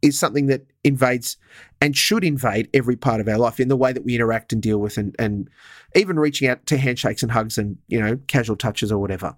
[0.02, 1.38] is something that invades
[1.82, 4.62] and should invade every part of our life in the way that we interact and
[4.62, 5.50] deal with and, and
[5.96, 9.36] even reaching out to handshakes and hugs and you know casual touches or whatever.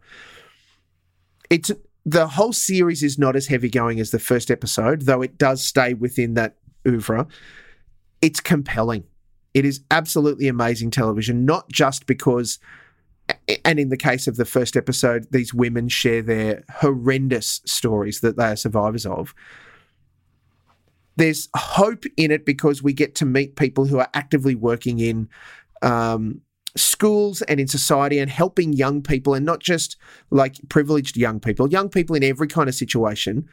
[1.50, 1.72] It's
[2.06, 5.64] the whole series is not as heavy going as the first episode though it does
[5.64, 6.58] stay within that
[6.88, 7.28] oeuvre.
[8.22, 9.04] It's compelling.
[9.54, 12.60] It is absolutely amazing television not just because
[13.66, 18.38] and in the case of the first episode these women share their horrendous stories that
[18.38, 19.34] they are survivors of
[21.18, 25.30] there's hope in it because we get to meet people who are actively working in
[25.82, 26.42] um,
[26.76, 29.98] schools and in society and helping young people and not just
[30.30, 33.48] like privileged young people, young people in every kind of situation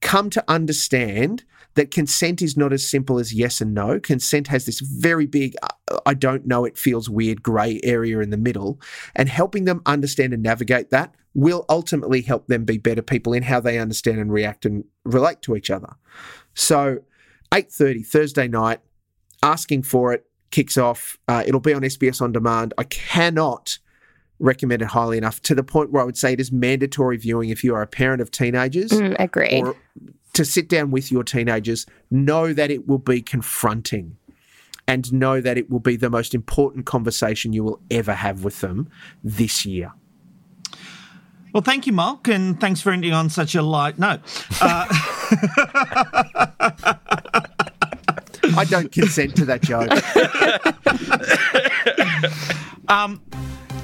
[0.00, 1.44] come to understand
[1.74, 3.98] that consent is not as simple as yes and no.
[3.98, 8.30] Consent has this very big, uh, I don't know, it feels weird grey area in
[8.30, 8.80] the middle.
[9.14, 13.42] And helping them understand and navigate that will ultimately help them be better people in
[13.42, 15.94] how they understand and react and relate to each other.
[16.54, 16.98] So
[17.50, 18.80] 8.30 Thursday night,
[19.42, 21.18] asking for it kicks off.
[21.28, 22.74] Uh, it'll be on SBS On Demand.
[22.78, 23.78] I cannot
[24.38, 27.50] recommend it highly enough to the point where I would say it is mandatory viewing
[27.50, 28.90] if you are a parent of teenagers.
[28.90, 29.64] Mm, agreed.
[29.64, 29.76] Or
[30.34, 34.16] to sit down with your teenagers, know that it will be confronting
[34.88, 38.60] and know that it will be the most important conversation you will ever have with
[38.60, 38.90] them
[39.22, 39.92] this year.
[41.52, 44.20] Well, thank you, Mark, and thanks for ending on such a light note.
[44.60, 44.86] Uh,
[48.56, 49.90] I don't consent to that joke.
[52.88, 53.20] um,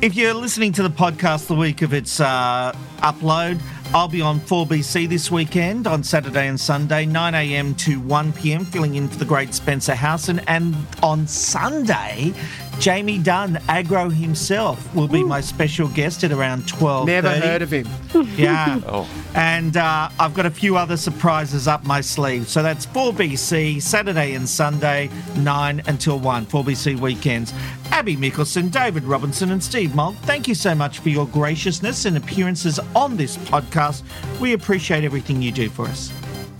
[0.00, 3.60] if you're listening to the podcast the week of its uh, upload,
[3.92, 9.08] I'll be on 4BC this weekend on Saturday and Sunday, 9am to 1pm, filling in
[9.08, 10.40] for the great Spencer Howson.
[10.46, 12.32] And on Sunday,
[12.78, 15.26] Jamie Dunn, Agro himself, will be Ooh.
[15.26, 17.06] my special guest at around 12.
[17.06, 17.88] Never heard of him.
[18.38, 18.80] Yeah.
[18.86, 19.08] oh.
[19.34, 22.48] And uh, I've got a few other surprises up my sleeve.
[22.48, 27.52] So that's 4BC, Saturday and Sunday, 9 until 1, 4BC weekends.
[27.90, 32.16] Abby Mickelson, David Robinson, and Steve Mogg, thank you so much for your graciousness and
[32.16, 34.02] appearances on this podcast.
[34.40, 36.12] We appreciate everything you do for us.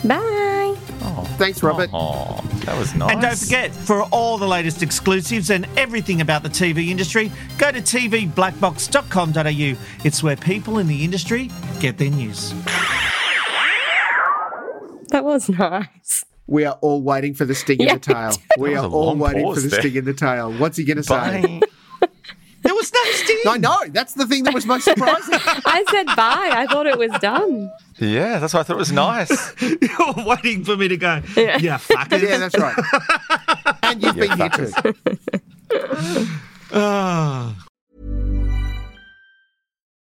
[0.05, 0.58] Bye.
[1.11, 1.89] Oh, Thanks, Robert.
[1.93, 3.13] Oh, that was nice.
[3.13, 7.73] And don't forget, for all the latest exclusives and everything about the TV industry, go
[7.73, 10.05] to tvblackbox.com.au.
[10.05, 11.51] It's where people in the industry
[11.81, 12.53] get their news.
[15.09, 16.25] That was nice.
[16.47, 18.33] We are all waiting for the sting yeah, in the tail.
[18.59, 19.81] We are all waiting for the there.
[19.81, 20.53] sting in the tail.
[20.53, 21.61] What's he going to say?
[22.69, 23.39] There was no sting.
[23.47, 23.79] I know.
[23.89, 25.33] That's the thing that was most surprising.
[25.65, 26.51] I said bye.
[26.53, 27.73] I thought it was done.
[27.97, 29.55] Yeah, that's why I thought it was nice.
[29.63, 31.23] You're waiting for me to go.
[31.35, 32.21] Yeah, yeah fuckers.
[32.21, 32.77] Yeah, that's right.
[33.85, 34.83] and you've yeah, been fuckers.
[35.73, 36.27] here too.
[36.73, 37.57] oh.